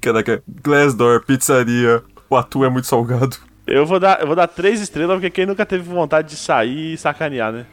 [0.00, 3.36] Caraca, Glassdoor, pizzaria, o atu é muito salgado.
[3.66, 6.94] Eu vou dar, eu vou dar três estrelas porque quem nunca teve vontade de sair
[6.94, 7.66] e sacanear, né?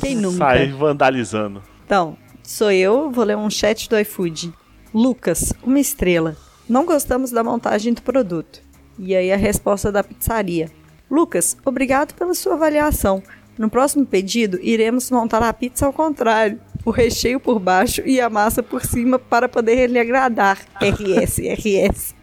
[0.00, 0.38] Quem nunca?
[0.38, 1.62] Sair vandalizando.
[1.84, 4.52] Então, sou eu, vou ler um chat do iFood.
[4.92, 6.36] Lucas, uma estrela.
[6.68, 8.60] Não gostamos da montagem do produto.
[8.98, 10.70] E aí a resposta da pizzaria.
[11.10, 13.22] Lucas, obrigado pela sua avaliação.
[13.56, 16.60] No próximo pedido, iremos montar a pizza ao contrário.
[16.84, 20.58] O recheio por baixo e a massa por cima para poder lhe agradar.
[20.80, 22.14] RS, RS.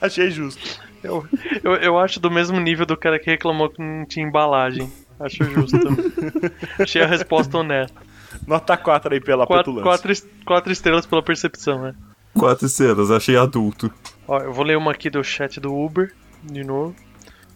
[0.00, 0.91] Achei justo.
[1.02, 1.26] Eu,
[1.64, 4.90] eu, eu acho do mesmo nível do cara que reclamou que não tinha embalagem.
[5.20, 5.78] Acho justo.
[6.78, 8.00] Achei a resposta honesta.
[8.46, 9.82] Nota 4 aí pela Quatro, petulância.
[9.90, 11.94] quatro, es- quatro estrelas pela percepção, né?
[12.34, 13.92] Quatro estrelas, achei adulto.
[14.26, 16.94] Ó, eu vou ler uma aqui do chat do Uber, de novo.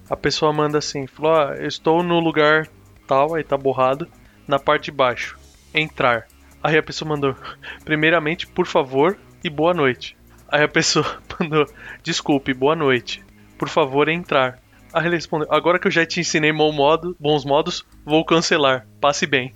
[0.09, 2.68] A pessoa manda assim, falou, ó, eu estou no lugar
[3.07, 4.07] tal, aí tá borrado,
[4.47, 5.36] na parte de baixo.
[5.72, 6.26] Entrar.
[6.62, 7.34] Aí a pessoa mandou,
[7.86, 10.14] primeiramente, por favor e boa noite.
[10.49, 11.07] Aí a pessoa
[11.40, 11.66] mandou,
[12.03, 13.24] desculpe, boa noite.
[13.59, 14.59] Por favor, entrar.
[14.92, 18.86] Aí ele respondeu, agora que eu já te ensinei bom modo, bons modos, vou cancelar.
[19.00, 19.52] Passe bem.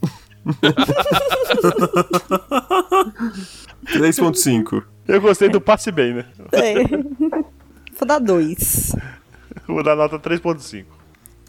[3.85, 4.83] 3.5.
[5.09, 6.25] Eu gostei do passe bem, né?
[6.53, 6.75] É.
[7.99, 8.95] Vou dar dois.
[9.67, 10.85] Vou dar nota 3.5.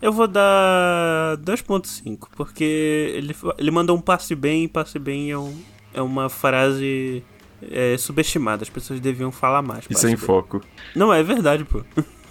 [0.01, 5.37] Eu vou dar 2.5, porque ele, ele mandou um passe bem, e passe bem é,
[5.37, 5.61] um-
[5.93, 7.23] é uma frase
[7.69, 8.63] é, subestimada.
[8.63, 9.85] As pessoas deviam falar mais.
[9.89, 10.61] E sem foco.
[10.95, 11.81] Não, é verdade, pô.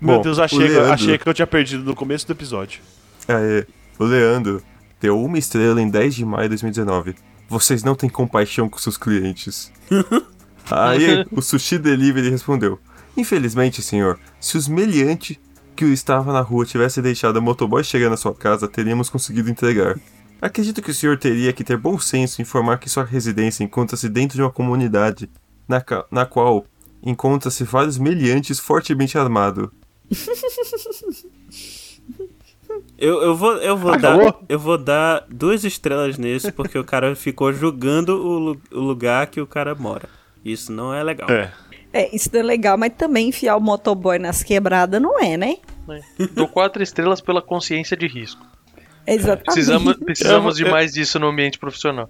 [0.00, 2.80] Meu Bom, Deus, achei, que- Leandro- achei que eu tinha perdido no começo do episódio.
[3.28, 3.66] É,
[3.98, 4.62] o Leandro
[5.00, 7.14] deu uma estrela em 10 de maio de 2019.
[7.48, 9.70] Vocês não têm compaixão com seus clientes.
[10.70, 12.78] Aí o Sushi Delivery respondeu:
[13.16, 15.38] Infelizmente, senhor, se os meliante
[15.76, 19.50] que o estava na rua tivesse deixado a motoboy chegar na sua casa, teríamos conseguido
[19.50, 19.98] entregar.
[20.40, 24.08] Acredito que o senhor teria que ter bom senso em informar que sua residência encontra-se
[24.08, 25.28] dentro de uma comunidade
[25.68, 26.64] na, ca- na qual
[27.02, 29.68] encontra-se vários meliantes fortemente armados.
[32.96, 34.26] Eu, eu vou, eu vou Acabou?
[34.26, 39.26] dar, eu vou dar duas estrelas nesse, porque o cara ficou julgando o, o lugar
[39.26, 40.08] que o cara mora.
[40.44, 41.28] Isso não é legal.
[41.30, 41.50] É.
[41.92, 45.56] É, isso é legal, mas também enfiar o motoboy nas quebradas não é, né?
[45.88, 46.00] né?
[46.34, 48.46] Dou quatro estrelas pela consciência de risco.
[49.06, 49.44] Exatamente.
[49.44, 52.08] Precisamos, precisamos de mais disso no ambiente profissional.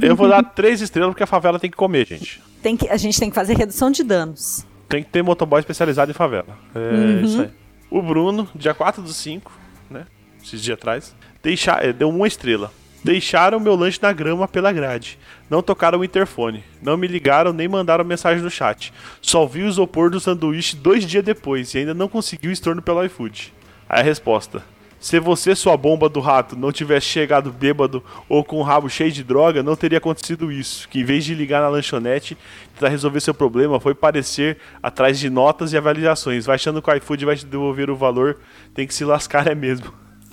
[0.00, 2.42] Eu vou dar 3 estrelas porque a favela tem que comer, gente.
[2.62, 4.66] Tem que, a gente tem que fazer redução de danos.
[4.88, 6.58] Tem que ter motoboy especializado em favela.
[6.74, 7.20] É Uhum.
[7.24, 7.50] isso aí.
[7.90, 9.52] O Bruno, dia 4 do 5,
[9.88, 10.04] né?
[10.42, 12.72] Esses dias atrás, deixa, é, deu uma estrela.
[13.04, 15.18] Deixaram meu lanche na grama pela grade.
[15.50, 16.64] Não tocaram o interfone.
[16.82, 18.92] Não me ligaram nem mandaram mensagem no chat.
[19.20, 22.80] Só vi o isopor do sanduíche dois dias depois e ainda não consegui o estorno
[22.80, 23.52] pelo iFood.
[23.88, 24.62] Aí a resposta.
[25.04, 29.12] Se você, sua bomba do rato, não tivesse chegado bêbado ou com o rabo cheio
[29.12, 30.88] de droga, não teria acontecido isso.
[30.88, 35.18] Que em vez de ligar na lanchonete e tentar resolver seu problema, foi parecer atrás
[35.18, 36.46] de notas e avaliações.
[36.46, 38.38] Vai achando que o iFood vai te devolver o valor,
[38.72, 39.92] tem que se lascar é mesmo.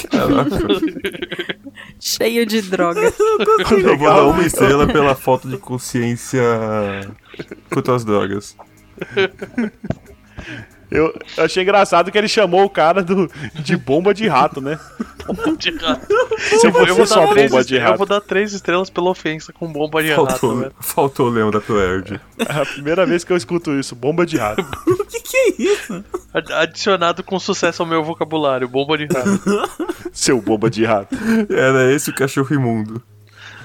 [0.10, 0.58] Caraca.
[2.00, 3.02] Cheio de droga.
[3.84, 6.42] Eu vou dar uma estrela pela falta de consciência
[7.70, 8.56] quanto às drogas.
[10.92, 14.78] Eu achei engraçado que ele chamou o cara do, de bomba de rato, né?
[15.58, 16.06] De rato.
[16.38, 18.06] Se Eu vou, eu fosse vou só bomba de est- eu vou rato.
[18.08, 20.72] dar três estrelas pela ofensa com bomba de rato, Faltou, velho.
[20.82, 22.20] faltou o leão da Tuerd.
[22.40, 24.62] É a primeira vez que eu escuto isso, bomba de rato.
[25.02, 26.04] O que, que é isso?
[26.34, 29.42] Ad- Adicionado com sucesso ao meu vocabulário, bomba de rato.
[30.12, 31.16] Seu bomba de rato.
[31.50, 33.02] Era esse o cachorro imundo.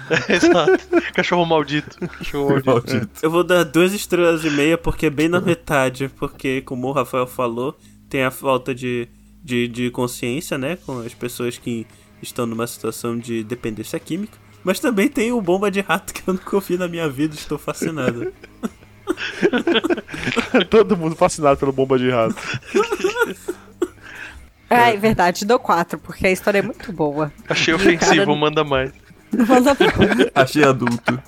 [0.29, 1.13] Exato.
[1.15, 1.99] Cachorro maldito.
[1.99, 2.71] Cachorro maldito.
[2.95, 3.21] Maldito.
[3.23, 6.09] Eu vou dar duas estrelas e meia porque é bem na metade.
[6.17, 7.77] Porque, como o Rafael falou,
[8.09, 9.09] tem a falta de,
[9.43, 10.77] de, de consciência, né?
[10.85, 11.87] Com as pessoas que
[12.23, 14.39] estão numa situação de dependência química.
[14.65, 17.57] Mas também tem o bomba de rato que eu nunca ouvi na minha vida, estou
[17.57, 18.33] fascinado.
[20.69, 22.35] Todo mundo fascinado pelo bomba de rato.
[24.69, 27.33] Ah, é verdade, dou quatro, porque a história é muito boa.
[27.49, 28.93] Achei ofensivo, Cara, manda mais.
[29.49, 29.93] Manda pra-
[30.43, 31.21] Achei adulto.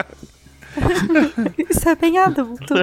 [1.71, 2.75] Isso é bem adulto.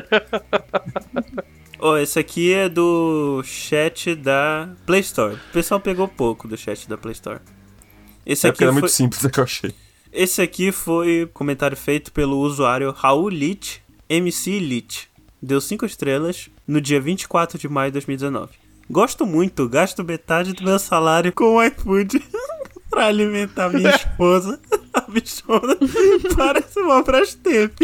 [1.80, 5.36] Ó, esse aqui é do chat da Play Store.
[5.36, 7.40] O pessoal pegou pouco do chat da Play Store.
[8.26, 8.82] Esse É aqui porque era foi...
[8.82, 9.74] muito simples, é que eu achei.
[10.12, 15.10] Esse aqui foi comentário feito pelo usuário Raul Lit, MC Lit.
[15.42, 18.54] Deu 5 estrelas no dia 24 de maio de 2019.
[18.90, 22.24] Gosto muito, gasto metade do meu salário com o iFood
[22.96, 24.58] pra alimentar minha esposa.
[24.94, 25.76] A bichona
[26.38, 27.78] parece uma Brastemp.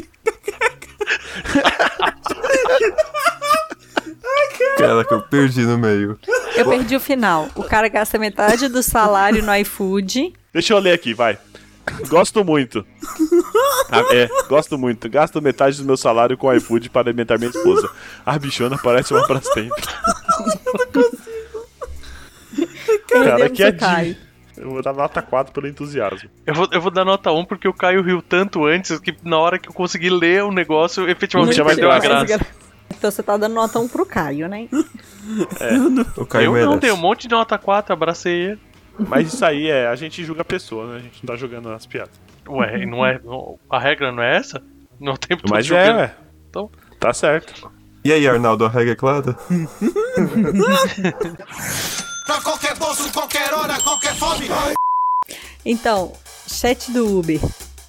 [4.77, 6.17] Caraca, eu perdi no meio.
[6.55, 7.49] Eu perdi o final.
[7.55, 10.33] O cara gasta metade do salário no iFood.
[10.53, 11.37] Deixa eu ler aqui, vai.
[12.07, 12.85] Gosto muito.
[13.91, 15.09] Ah, é, gosto muito.
[15.09, 17.89] Gasto metade do meu salário com iFood para alimentar minha esposa.
[18.25, 19.73] A bichona parece uma Brastemp.
[23.09, 24.30] Cara, Perdemos que é o Caio.
[24.61, 26.29] Eu vou dar nota 4 pelo entusiasmo.
[26.45, 29.37] Eu vou, eu vou dar nota 1 porque o Caio riu tanto antes que na
[29.37, 32.45] hora que eu consegui ler o negócio, efetivamente tinha mais perdeu a graça.
[32.95, 34.67] Então você tá dando nota 1 pro Caio, né?
[36.15, 36.69] O Caio Eu merece.
[36.69, 38.59] não tenho um monte de nota 4, abracei ele.
[38.99, 40.95] Mas isso aí é, a gente julga a pessoa, né?
[40.97, 42.11] A gente não tá jogando as piadas.
[42.47, 43.19] Ué, não é.
[43.23, 44.61] não- a regra não é essa?
[44.99, 46.15] Não tem todo Mas é, ué.
[46.49, 46.69] Então.
[46.99, 47.71] Tá certo.
[48.03, 49.35] E aí, Arnaldo, a regra é clara?
[52.31, 54.47] Pra qualquer bolso, qualquer hora, qualquer fome.
[55.65, 56.13] Então,
[56.47, 57.41] chat do Uber.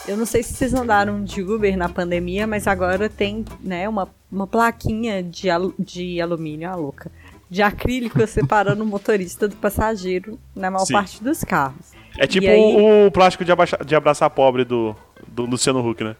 [0.09, 4.13] Eu não sei se vocês andaram de Uber na pandemia, mas agora tem, né, uma,
[4.33, 7.09] uma plaquinha de, alu- de alumínio, a louca,
[7.49, 10.95] de acrílico separando o motorista do passageiro na maior Sim.
[10.95, 11.93] parte dos carros.
[12.19, 14.97] É tipo E aí- o, o plástico de, abaixa- de abraçar pobre do,
[15.29, 16.17] do Luciano Huck, né?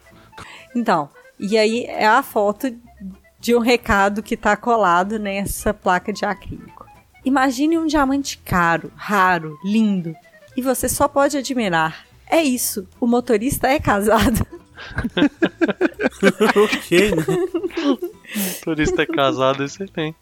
[0.73, 2.73] Então, e aí é a foto
[3.37, 6.82] de um recado que tá colado nessa placa de acrílico.
[7.25, 10.15] Imagine um diamante caro, raro, lindo,
[10.57, 12.05] e você só pode admirar.
[12.29, 14.45] É isso, o motorista é casado.
[16.55, 17.25] ok, né?
[18.63, 20.15] Turista é casado, excelente.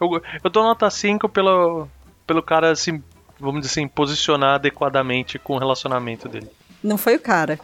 [0.00, 1.88] Eu, eu dou nota 5 pelo,
[2.26, 3.02] pelo cara, assim,
[3.38, 6.48] vamos dizer assim, posicionar adequadamente com o relacionamento dele.
[6.82, 7.58] Não foi o cara.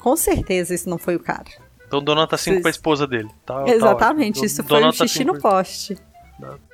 [0.00, 1.44] Com certeza isso não foi o cara.
[1.86, 3.28] Então dou nota 5 Vocês- pra esposa dele.
[3.44, 4.46] Tá, tá Exatamente, ótimo.
[4.46, 5.32] isso Dou foi um xixi 5.
[5.32, 5.98] no poste.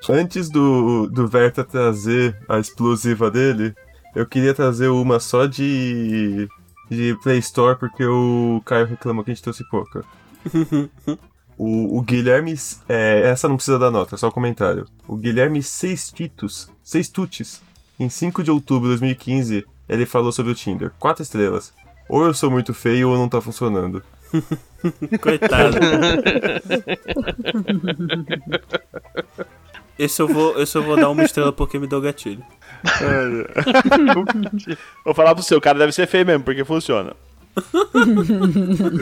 [0.08, 3.74] Antes do, do Verta trazer a explosiva dele,
[4.14, 6.48] eu queria trazer uma só de,
[6.90, 10.04] de Play Store, porque o Caio reclamou que a gente trouxe pouca.
[11.56, 12.54] o, o Guilherme.
[12.88, 14.86] é, essa não precisa da nota, é só um comentário.
[15.06, 17.60] O Guilherme Sextitus, Sextutis,
[17.98, 20.92] em 5 de outubro de 2015, ele falou sobre o Tinder.
[20.98, 21.72] Quatro estrelas.
[22.08, 24.02] Ou eu sou muito feio ou não tá funcionando.
[25.20, 25.76] Coitado.
[29.98, 32.44] Esse eu vou, esse eu vou dar uma estrela porque me deu gatilho.
[35.04, 37.16] Vou falar pro seu, o cara deve ser feio mesmo, porque funciona.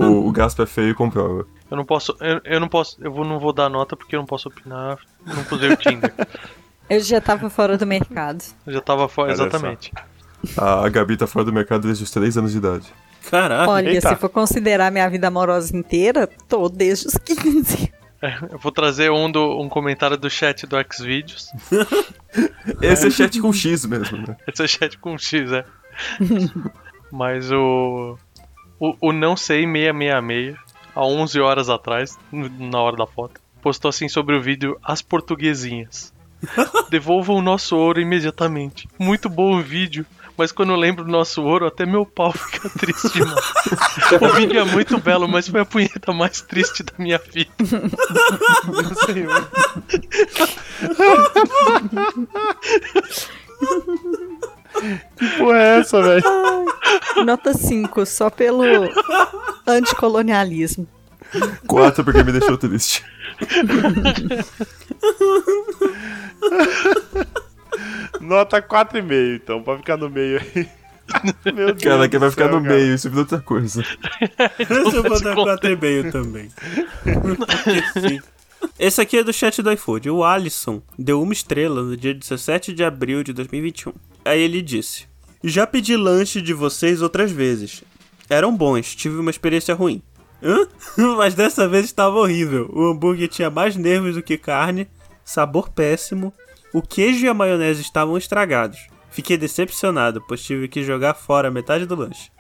[0.01, 1.47] o, o Gaspa é feio e comprova.
[1.71, 4.21] Eu não posso, eu, eu não posso, eu vou, não vou dar nota porque eu
[4.21, 4.99] não posso opinar.
[5.27, 6.15] Nunca usei o Tinder.
[6.89, 8.43] Eu já tava fora do mercado.
[8.67, 9.93] Eu já tava fora, exatamente.
[10.57, 12.87] A, a Gabi tá fora do mercado desde os 3 anos de idade.
[13.29, 13.71] Caralho.
[13.71, 14.11] Olha, eita.
[14.11, 17.93] se for considerar minha vida amorosa inteira, tô desde os 15.
[18.51, 21.51] Eu vou trazer um, do, um comentário do chat do Xvideos.
[22.81, 24.37] Esse é chat com X mesmo, né?
[24.47, 25.65] Esse é chat com X, é.
[27.11, 28.19] Mas o,
[28.81, 28.97] o.
[29.01, 30.57] O Não Sei 666,
[30.95, 36.13] há 11 horas atrás, na hora da foto, postou assim sobre o vídeo As Portuguesinhas.
[36.91, 38.89] Devolvam o nosso ouro imediatamente.
[38.99, 40.05] Muito bom o vídeo,
[40.37, 43.41] mas quando eu lembro do nosso ouro, até meu pau fica triste demais.
[44.21, 47.51] o vídeo é muito belo, mas foi a punheta mais triste da minha vida.
[48.67, 49.49] Meu senhor.
[55.17, 56.23] Que porra é essa, velho?
[57.25, 58.63] Nota 5, só pelo
[59.67, 60.87] anticolonialismo.
[61.67, 63.03] Quatro porque me deixou triste.
[68.21, 70.69] Nota 4,5, então, pra ficar no meio aí.
[71.55, 72.75] Meu Deus Cara, que vai ficar céu, no cara.
[72.75, 73.85] meio, isso vira outra coisa.
[74.59, 76.51] Deixa eu botar 4,5 também.
[77.05, 78.21] Porque sim.
[78.79, 80.11] Esse aqui é do chat do iFood.
[80.11, 83.93] O Alisson deu uma estrela no dia 17 de abril de 2021.
[84.25, 85.07] Aí ele disse:
[85.45, 87.85] Já pedi lanche de vocês outras vezes.
[88.29, 90.03] Eram bons, tive uma experiência ruim.
[90.43, 90.67] Hã?
[91.17, 92.69] Mas dessa vez estava horrível.
[92.73, 94.89] O hambúrguer tinha mais nervos do que carne,
[95.25, 96.33] sabor péssimo,
[96.73, 98.79] o queijo e a maionese estavam estragados.
[99.11, 102.31] Fiquei decepcionado, pois tive que jogar fora metade do lanche.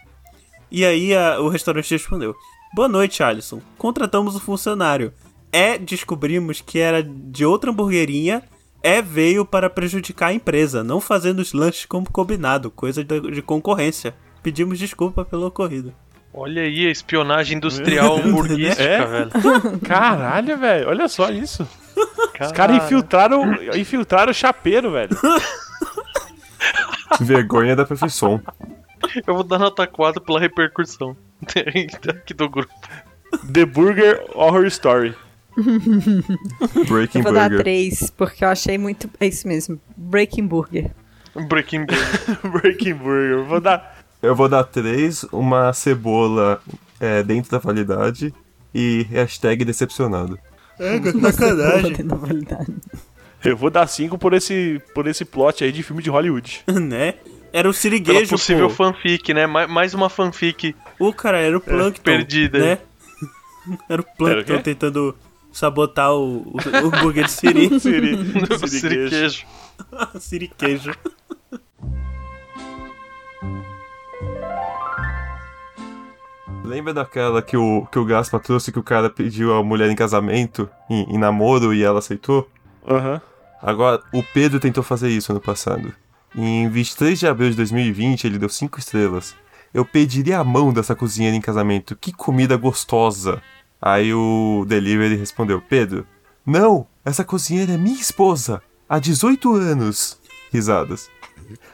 [0.70, 2.34] E aí a- o restaurante respondeu:
[2.74, 3.60] Boa noite, Alisson.
[3.78, 5.12] Contratamos um funcionário.
[5.52, 8.42] É, descobrimos que era de outra hamburguerinha.
[8.82, 13.42] É, veio para prejudicar a empresa, não fazendo os lanches como combinado, coisa de, de
[13.42, 14.14] concorrência.
[14.42, 15.92] Pedimos desculpa pelo ocorrido.
[16.32, 19.04] Olha aí a espionagem industrial hamburguística, É?
[19.06, 19.30] velho.
[19.82, 20.88] Caralho, velho.
[20.88, 21.66] Olha só isso.
[22.40, 25.16] Os Cara, caras infiltraram, infiltraram o chapeiro, velho.
[27.20, 28.40] Vergonha da perfeição.
[29.26, 31.16] Eu vou dar nota 4 pela repercussão
[32.08, 32.72] aqui do grupo.
[33.52, 35.14] The Burger Horror Story.
[36.88, 37.64] Breaking Eu vou dar Burger.
[37.64, 39.08] 3, porque eu achei muito.
[39.18, 39.80] É isso mesmo.
[39.96, 40.90] Breaking Burger.
[41.48, 42.38] Breaking Bad.
[42.60, 43.44] Breaking Burger.
[43.44, 43.96] Vou dar.
[44.22, 46.60] Eu vou dar três, uma cebola
[46.98, 48.34] é, dentro da validade
[48.74, 50.38] e hashtag decepcionado.
[50.78, 51.96] Sacanagem.
[52.04, 52.74] Na validade.
[53.44, 56.62] Eu vou dar 5 por esse, por esse plot aí de filme de Hollywood.
[56.68, 57.14] né?
[57.52, 58.74] Era o Pela siriguejo, possível pô.
[58.74, 59.46] fanfic, né?
[59.46, 60.74] Ma- Mais uma fanfic.
[60.98, 62.58] O cara era o Plankton, perdida.
[62.58, 62.78] né?
[63.88, 65.16] Era o Plankton Era o tentando
[65.52, 67.68] sabotar o, o, o hambúrguer de siri.
[67.80, 68.16] Siri,
[68.68, 69.44] siriquejo.
[70.20, 70.92] siriquejo.
[76.66, 79.94] Lembra daquela que o, que o Gaspa trouxe que o cara pediu a mulher em
[79.94, 82.50] casamento, em, em namoro, e ela aceitou?
[82.86, 83.20] Aham.
[83.62, 85.94] Agora, o Pedro tentou fazer isso ano passado.
[86.34, 89.34] Em 23 de abril de 2020, ele deu 5 estrelas.
[89.72, 91.94] Eu pediria a mão dessa cozinheira em casamento.
[91.94, 93.40] Que comida gostosa!
[93.80, 96.04] Aí o delivery respondeu: Pedro,
[96.44, 100.20] não, essa cozinheira é minha esposa, há 18 anos.
[100.52, 101.08] Risadas.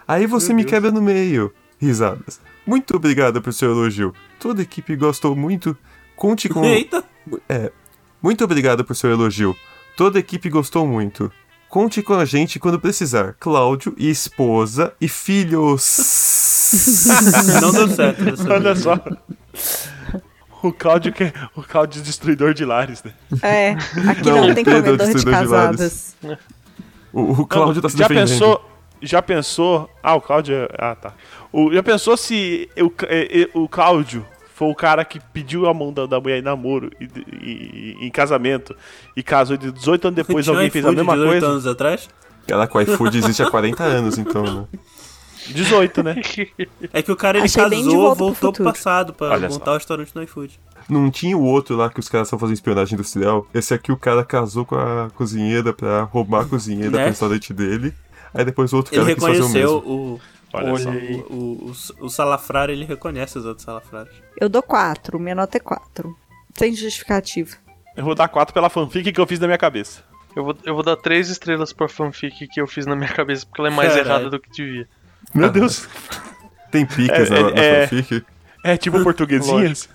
[0.07, 1.53] Aí você me quebra no meio.
[1.79, 2.41] Risadas.
[2.67, 4.15] Muito obrigado por seu elogio.
[4.43, 5.79] Toda a equipe gostou muito.
[6.17, 6.65] Conte com.
[6.65, 7.05] Eita!
[8.21, 9.57] Muito obrigado por seu elogio.
[9.97, 11.31] Toda a equipe gostou muito.
[11.69, 13.37] Conte com a gente quando precisar.
[13.39, 16.73] Cláudio e esposa e filhos.
[17.63, 18.99] Não deu certo Olha só.
[20.61, 23.13] O Cláudio que é o Cláudio destruidor de lares, né?
[23.43, 23.71] É,
[24.11, 26.17] aqui Não, não, tem Pedro é o comedor de destruidor de casadas.
[27.13, 28.29] o, o Cláudio tá se já defendendo.
[28.29, 28.71] pensou,
[29.01, 31.15] já pensou, ah, o Cláudio, é- ah, tá.
[31.53, 34.25] O, já pensou se o, é, é, o Cláudio
[34.63, 38.07] foi o cara que pediu a mão da, da mulher em namoro e, e- e-
[38.07, 38.77] em casamento
[39.17, 41.47] e casou e 18 anos depois um alguém fez a mesma 18 coisa?
[41.49, 42.09] anos atrás?
[42.47, 44.65] Caraca, o iFood existe há 40 anos, então, né?
[45.49, 46.17] 18, né?
[46.93, 48.65] É que o cara ele Achei de casou, pro voltou pro futuro.
[48.73, 49.71] passado pra Olha montar só.
[49.73, 50.61] o restaurante no iFood.
[50.89, 53.47] Não tinha o outro lá que os caras estão fazendo espionagem industrial.
[53.53, 56.99] Esse aqui o cara casou com a cozinheira pra roubar a cozinheira Né?
[56.99, 57.93] pro restaurante dele.
[58.35, 59.77] Aí depois o outro Ele cara quis fazer o mesmo.
[59.79, 60.21] o,
[60.53, 60.91] Olha só.
[60.91, 64.15] o, o, o, salafrário, ele reconhece os outros salafrários.
[64.41, 66.15] Eu dou 4, minha nota é 4.
[66.55, 67.57] Sem justificativa.
[67.97, 70.03] Eu vou dar 4 pela fanfic que eu fiz na minha cabeça.
[70.35, 73.45] Eu vou, eu vou dar 3 estrelas pra fanfic que eu fiz na minha cabeça,
[73.47, 74.09] porque ela é mais Caralho.
[74.09, 74.89] errada do que devia.
[75.35, 75.89] Meu Deus.
[76.71, 77.87] Tem picas É, na, é, na é.
[77.87, 78.25] fanfic.
[78.65, 79.89] É tipo portuguesinhas?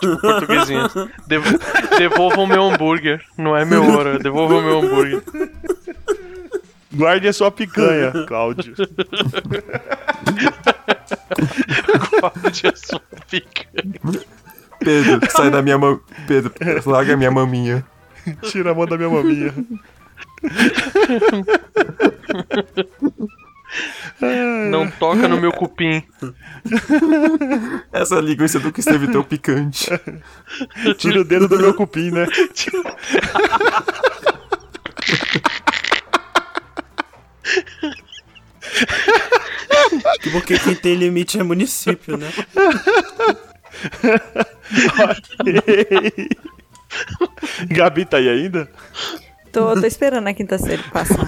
[0.00, 0.88] Tipo, portuguesinha.
[1.26, 1.58] Dev-
[1.98, 3.20] devolvam meu hambúrguer.
[3.36, 5.22] Não é meu ouro, devolvam meu hambúrguer.
[6.94, 8.74] Guarde a sua picanha, Cláudio.
[12.20, 13.66] Pode a sua pica.
[14.78, 16.00] Pedro, sai da minha mão.
[16.26, 16.52] Pedro,
[16.86, 17.84] larga a minha maminha.
[18.42, 19.54] Tira a mão da minha maminha.
[24.70, 26.02] Não toca no meu cupim.
[27.92, 29.88] Essa linguiça nunca esteve tão picante.
[30.98, 32.26] Tira o dedo do meu cupim, né?
[40.32, 42.30] Porque quem tem limite é município, né?
[47.68, 48.70] Gabi tá aí ainda?
[49.52, 51.26] Tô, tô esperando a quinta série passar.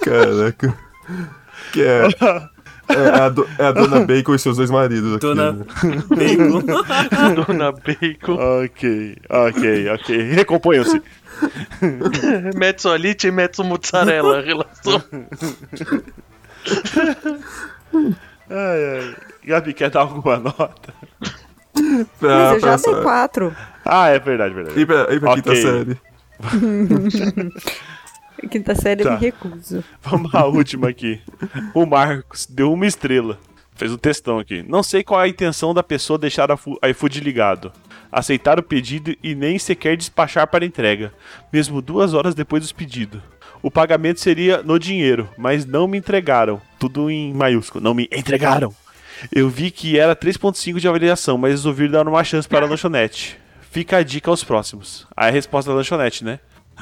[0.00, 0.78] Caraca.
[1.72, 2.08] Que é.
[2.88, 5.20] É a, do- é a dona Bacon e seus dois maridos aqui.
[5.26, 5.64] Dona né?
[6.08, 6.62] Bacon.
[7.46, 8.62] Dona Bacon.
[8.64, 10.22] Ok, ok, ok.
[10.32, 11.02] Recomponham-se.
[12.56, 14.38] Mezzo alite e mezzo mozzarella.
[14.38, 15.02] a Relação.
[18.50, 19.14] Ai, ai.
[19.44, 20.94] Gabi, quer dar alguma nota?
[22.20, 23.54] Pra, Mas eu já dei quatro.
[23.84, 24.80] Ah, é verdade, verdade.
[24.80, 25.62] E pra, e pra quinta Ok.
[25.62, 25.98] série.
[28.48, 29.14] Quinta série eu Tá.
[29.14, 29.84] me recuso.
[30.02, 31.20] Vamos à última aqui.
[31.74, 33.38] O Marcos deu uma estrela.
[33.76, 34.64] Fez um textão aqui.
[34.68, 37.72] Não sei qual é a intenção da pessoa deixar a fu- iFood ligado.
[38.12, 41.12] Aceitar o pedido e nem sequer despachar para entrega,
[41.52, 43.20] mesmo duas horas depois do pedido.
[43.60, 46.60] O pagamento seria no dinheiro, mas não me entregaram.
[46.78, 47.82] Tudo em maiúsculo.
[47.82, 48.72] Não me entregaram.
[49.32, 53.36] Eu vi que era 3.5 de avaliação, mas resolvi dar uma chance para a lanchonete.
[53.72, 55.04] Fica a dica aos próximos.
[55.16, 56.38] Aí a resposta da lanchonete, né?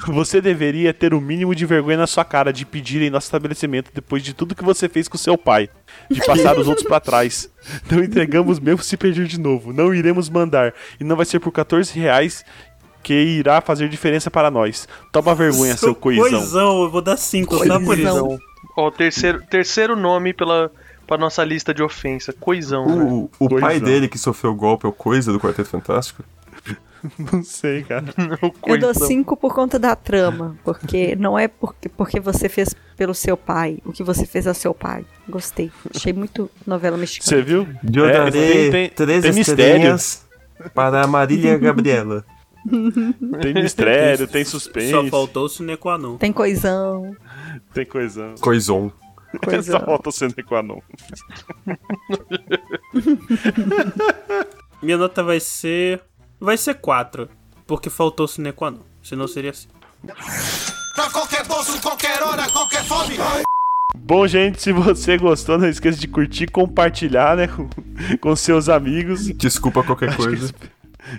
[0.07, 3.91] Você deveria ter o mínimo de vergonha na sua cara de pedir em nosso estabelecimento
[3.95, 5.69] depois de tudo que você fez com seu pai.
[6.11, 7.49] De passar os outros pra trás.
[7.91, 9.73] Não entregamos mesmo se pedir de novo.
[9.73, 10.75] Não iremos mandar.
[10.99, 12.45] E não vai ser por 14 reais
[13.03, 14.89] que irá fazer diferença para nós.
[15.11, 16.25] Toma vergonha, seu coisão.
[16.25, 18.09] Coisão, eu vou dar cinco, só por isso.
[18.11, 18.39] Coisão.
[18.77, 20.71] Ó, o terceiro, terceiro nome pela,
[21.07, 22.33] pra nossa lista de ofensa.
[22.33, 23.05] Coisão, né?
[23.05, 23.81] O, o pai Coisão.
[23.81, 26.23] dele que sofreu o golpe é o coisa do Quarteto Fantástico?
[27.33, 28.05] Não sei, cara.
[28.67, 29.07] Eu dou coisão.
[29.07, 33.79] cinco por conta da trama, porque não é porque, porque você fez pelo seu pai,
[33.85, 35.05] o que você fez ao seu pai.
[35.29, 35.71] Gostei.
[35.95, 37.29] Achei muito novela mexicana.
[37.29, 37.67] Você viu?
[37.93, 39.41] Eu É, darei tem- três tem mistério.
[39.41, 40.25] estrelinhas
[40.75, 42.25] para a Marília Gabriela.
[43.41, 44.91] Tem mistério, tem suspense.
[44.93, 46.17] Só faltou o sine qua non.
[46.17, 47.17] Tem coisão,
[47.75, 48.35] Tem coisão.
[48.41, 48.93] Coison.
[49.33, 49.81] Só coisão.
[49.81, 50.81] falta o sendo com não.
[54.83, 56.01] Minha nota vai ser.
[56.43, 57.29] Vai ser 4.
[57.69, 58.81] Porque faltou o sine qua non.
[59.01, 59.73] Senão seria 5.
[60.93, 63.15] Pra qualquer bolso, qualquer hora, qualquer fome.
[63.97, 67.71] Bom, gente, se você gostou, não esqueça de curtir, compartilhar, né, com,
[68.19, 69.27] com seus amigos.
[69.27, 70.53] Desculpa qualquer coisa.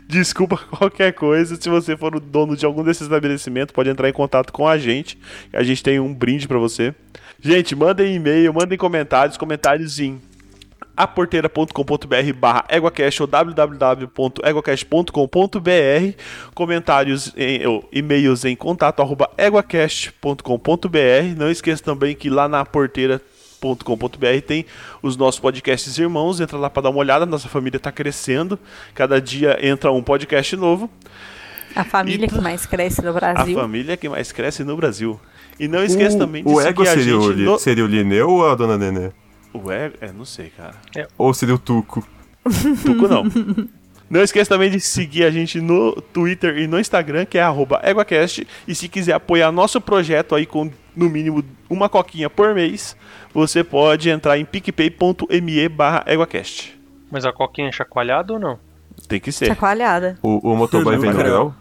[0.06, 1.56] Desculpa qualquer coisa.
[1.56, 4.78] Se você for o dono de algum desses estabelecimentos, pode entrar em contato com a
[4.78, 5.18] gente.
[5.54, 6.94] A gente tem um brinde pra você.
[7.40, 10.22] Gente, mandem e-mail, mandem comentários, comentários em
[10.96, 16.18] aporteira.com.br barra EguaCast ou www.eguacast.com.br
[16.54, 24.42] comentários em, ou e-mails em contato arroba eguacast.com.br não esqueça também que lá na porteira.com.br
[24.46, 24.66] tem
[25.02, 26.40] os nossos podcasts irmãos.
[26.42, 28.60] Entra lá para dar uma olhada, nossa família está crescendo.
[28.94, 30.90] Cada dia entra um podcast novo.
[31.76, 33.56] A família que mais cresce no a Brasil.
[33.58, 35.20] família que mais cresce no Brasil.
[35.60, 37.60] E não esqueça também de o seguir Ego a seria o, gente Li- no...
[37.60, 39.10] seria o Lineu ou a Dona Nenê?
[39.54, 40.76] O ego é não sei cara
[41.18, 42.06] Ou seria o Tuco?
[42.86, 43.24] Tuco não.
[44.10, 47.82] Não esqueça também de seguir a gente no Twitter e no Instagram, que é arroba
[47.84, 48.46] EguaCast.
[48.68, 52.96] E se quiser apoiar nosso projeto aí com no mínimo uma coquinha por mês,
[53.34, 56.80] você pode entrar em picpay.me barra EguaCast.
[57.10, 58.60] Mas a coquinha é chacoalhada ou não?
[59.08, 59.48] Tem que ser.
[59.48, 60.18] Chacoalhada.
[60.22, 61.56] O, o motoboy vem no grau?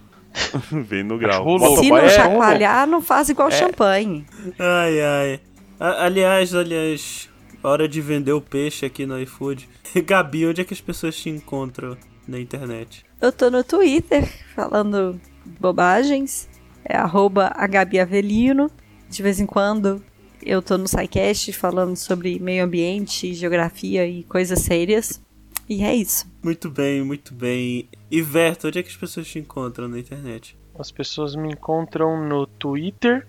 [0.70, 1.58] Vem no grau.
[1.78, 4.26] Se não é- chacoalhar, não faz igual champanhe.
[4.58, 5.40] Ai, ai.
[5.80, 7.30] A- aliás, aliás,
[7.62, 9.68] hora de vender o peixe aqui no iFood.
[10.04, 11.96] Gabi, onde é que as pessoas te encontram
[12.26, 13.04] na internet?
[13.20, 15.20] Eu tô no Twitter falando
[15.60, 16.48] bobagens.
[16.84, 18.70] É arroba a Gabi Avelino.
[19.08, 20.02] De vez em quando
[20.44, 25.22] eu tô no SciCast falando sobre meio ambiente, geografia e coisas sérias.
[25.68, 26.26] E é isso.
[26.42, 27.88] Muito bem, muito bem.
[28.10, 30.56] E Verto, onde é que as pessoas te encontram na internet?
[30.78, 33.26] As pessoas me encontram no Twitter,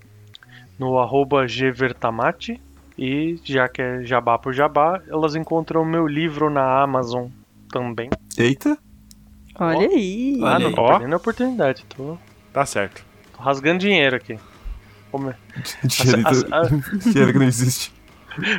[0.79, 2.59] no arroba gvertamate.
[2.97, 7.27] E já que é jabá por jabá, elas encontram o meu livro na Amazon
[7.71, 8.09] também.
[8.37, 8.77] Eita.
[9.59, 10.37] Olha aí.
[10.41, 10.91] Olha ah, não tô Ó.
[10.91, 11.85] perdendo a oportunidade.
[11.95, 12.17] Tô,
[12.51, 13.03] Tá certo.
[13.35, 14.37] tô rasgando dinheiro aqui.
[15.11, 15.35] Como é?
[15.83, 17.91] Dinheiro, As- as- dinheiro que não existe.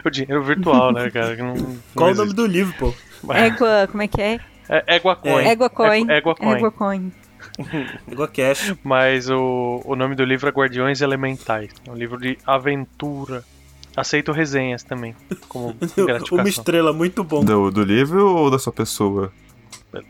[0.04, 1.34] O dinheiro virtual, né, cara?
[1.36, 2.18] que não- não Qual o existe.
[2.24, 3.32] nome do livro, pô?
[3.32, 4.40] Égua, como é que é?
[4.68, 5.44] É Eguacoin.
[5.46, 6.08] Égua Coin.
[6.10, 6.56] É- Égua Coin.
[6.56, 7.12] Égua Coin.
[8.10, 8.74] Igual Cash.
[8.84, 11.70] Mas o, o nome do livro é Guardiões Elementais.
[11.86, 13.44] É um livro de aventura.
[13.96, 15.14] Aceito resenhas também,
[15.48, 16.46] como Uma gratificação.
[16.46, 17.44] estrela muito bom.
[17.44, 19.32] Do, do livro ou da sua pessoa?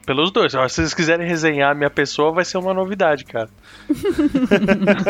[0.07, 0.53] Pelos dois.
[0.53, 3.51] Se vocês quiserem resenhar a minha pessoa, vai ser uma novidade, cara.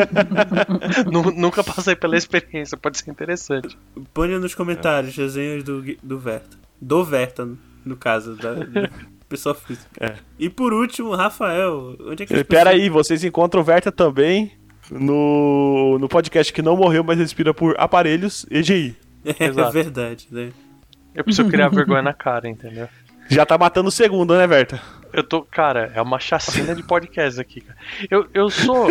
[1.11, 3.77] Nu- Nunca passei pela experiência, pode ser interessante.
[4.13, 6.57] Ponha nos comentários resenhas do, do Verta.
[6.81, 7.47] Do Verta,
[7.85, 8.89] no caso, da, da
[9.29, 9.87] pessoa física.
[9.99, 10.15] É.
[10.37, 14.51] E por último, Rafael, onde é que Pera pessoas- aí, vocês encontram o Verta também
[14.91, 18.95] no, no podcast que não morreu, mas respira por aparelhos, EGI.
[19.39, 19.71] É, Exato.
[19.71, 20.51] verdade, né?
[21.15, 22.87] Eu preciso criar vergonha na cara, entendeu?
[23.27, 24.79] Já tá matando o segundo, né, Verta?
[25.11, 27.79] Eu tô, cara, é uma chacina de podcast aqui, cara.
[28.11, 28.87] Eu, eu sou.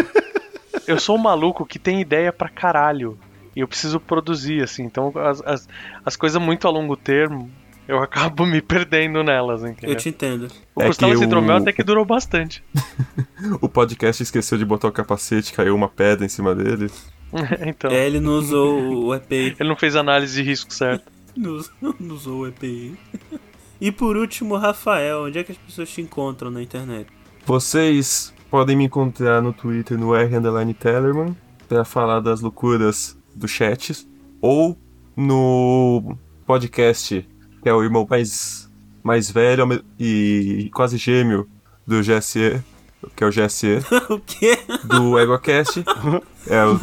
[0.89, 3.17] Eu sou um maluco que tem ideia pra caralho.
[3.55, 4.83] E eu preciso produzir, assim.
[4.83, 5.69] Então, as, as,
[6.05, 7.49] as coisas muito a longo termo,
[7.87, 9.91] eu acabo me perdendo nelas, entendeu?
[9.91, 10.49] Eu te entendo.
[10.75, 12.63] O É que Sem o- até que durou bastante.
[13.61, 16.91] O podcast esqueceu de botar o capacete, caiu uma pedra em cima dele.
[17.67, 19.57] então, É, ele não usou o EPI.
[19.61, 21.05] ele não fez análise de risco certo.
[21.37, 22.97] Não usou- não usou o EPI.
[23.81, 27.09] E por último, Rafael, onde é que as pessoas te encontram na internet?
[27.45, 31.37] Vocês podem me encontrar no Twitter no R underline Tellerman
[31.69, 34.07] pra falar das loucuras do chat
[34.41, 34.79] ou
[35.17, 36.17] no
[36.47, 37.29] podcast
[37.65, 38.71] que é o irmão mais
[39.03, 41.49] mais velho e quase gêmeo
[41.87, 42.63] do GSE,
[43.17, 44.59] que é o GSE o quê?
[44.85, 45.83] do EgoCast.
[46.47, 46.75] É o,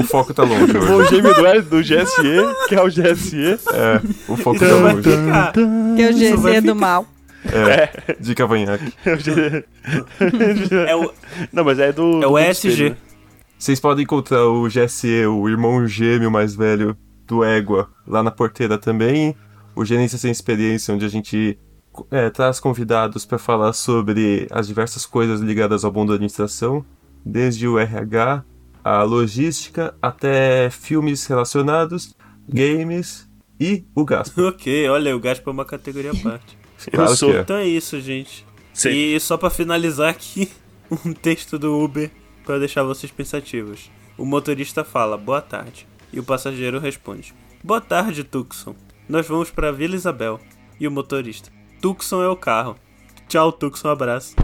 [0.00, 1.10] o foco tá longe O hoje.
[1.16, 3.58] gêmeo do, do GSE, que é o GSE.
[3.72, 5.02] É, o foco Isso tá longe.
[5.02, 5.52] ficar.
[5.96, 7.06] Que é o GC do mal.
[7.44, 8.92] É, de cavanhaque.
[9.04, 9.16] É o
[10.88, 11.12] É o,
[11.52, 12.22] Não, mas é do.
[12.22, 12.90] é o ESG.
[12.90, 12.96] né?
[13.58, 16.96] Vocês podem encontrar o GSE, o irmão gêmeo mais velho
[17.26, 19.34] do Égua, lá na porteira também.
[19.80, 21.58] O Gerência Sem Experiência, onde a gente
[22.10, 26.84] é, traz convidados para falar sobre as diversas coisas ligadas ao mundo da administração,
[27.24, 28.44] desde o RH,
[28.84, 32.14] a logística, até filmes relacionados,
[32.46, 33.26] games
[33.58, 34.38] e o gasto.
[34.48, 36.58] Ok, olha, o Gaspa é uma categoria à parte.
[36.92, 37.30] Claro sou.
[37.30, 37.40] que é.
[37.40, 38.44] Então é isso, gente.
[38.74, 38.90] Sim.
[38.90, 40.50] E só pra finalizar aqui,
[41.06, 42.10] um texto do Uber
[42.44, 43.90] pra deixar vocês pensativos.
[44.18, 45.88] O motorista fala, boa tarde.
[46.12, 47.32] E o passageiro responde,
[47.64, 48.76] boa tarde, Tucson.
[49.10, 50.38] Nós vamos pra Vila Isabel.
[50.78, 51.50] E o motorista,
[51.82, 52.76] Tucson é o carro.
[53.26, 54.36] Tchau, Tucson, abraço.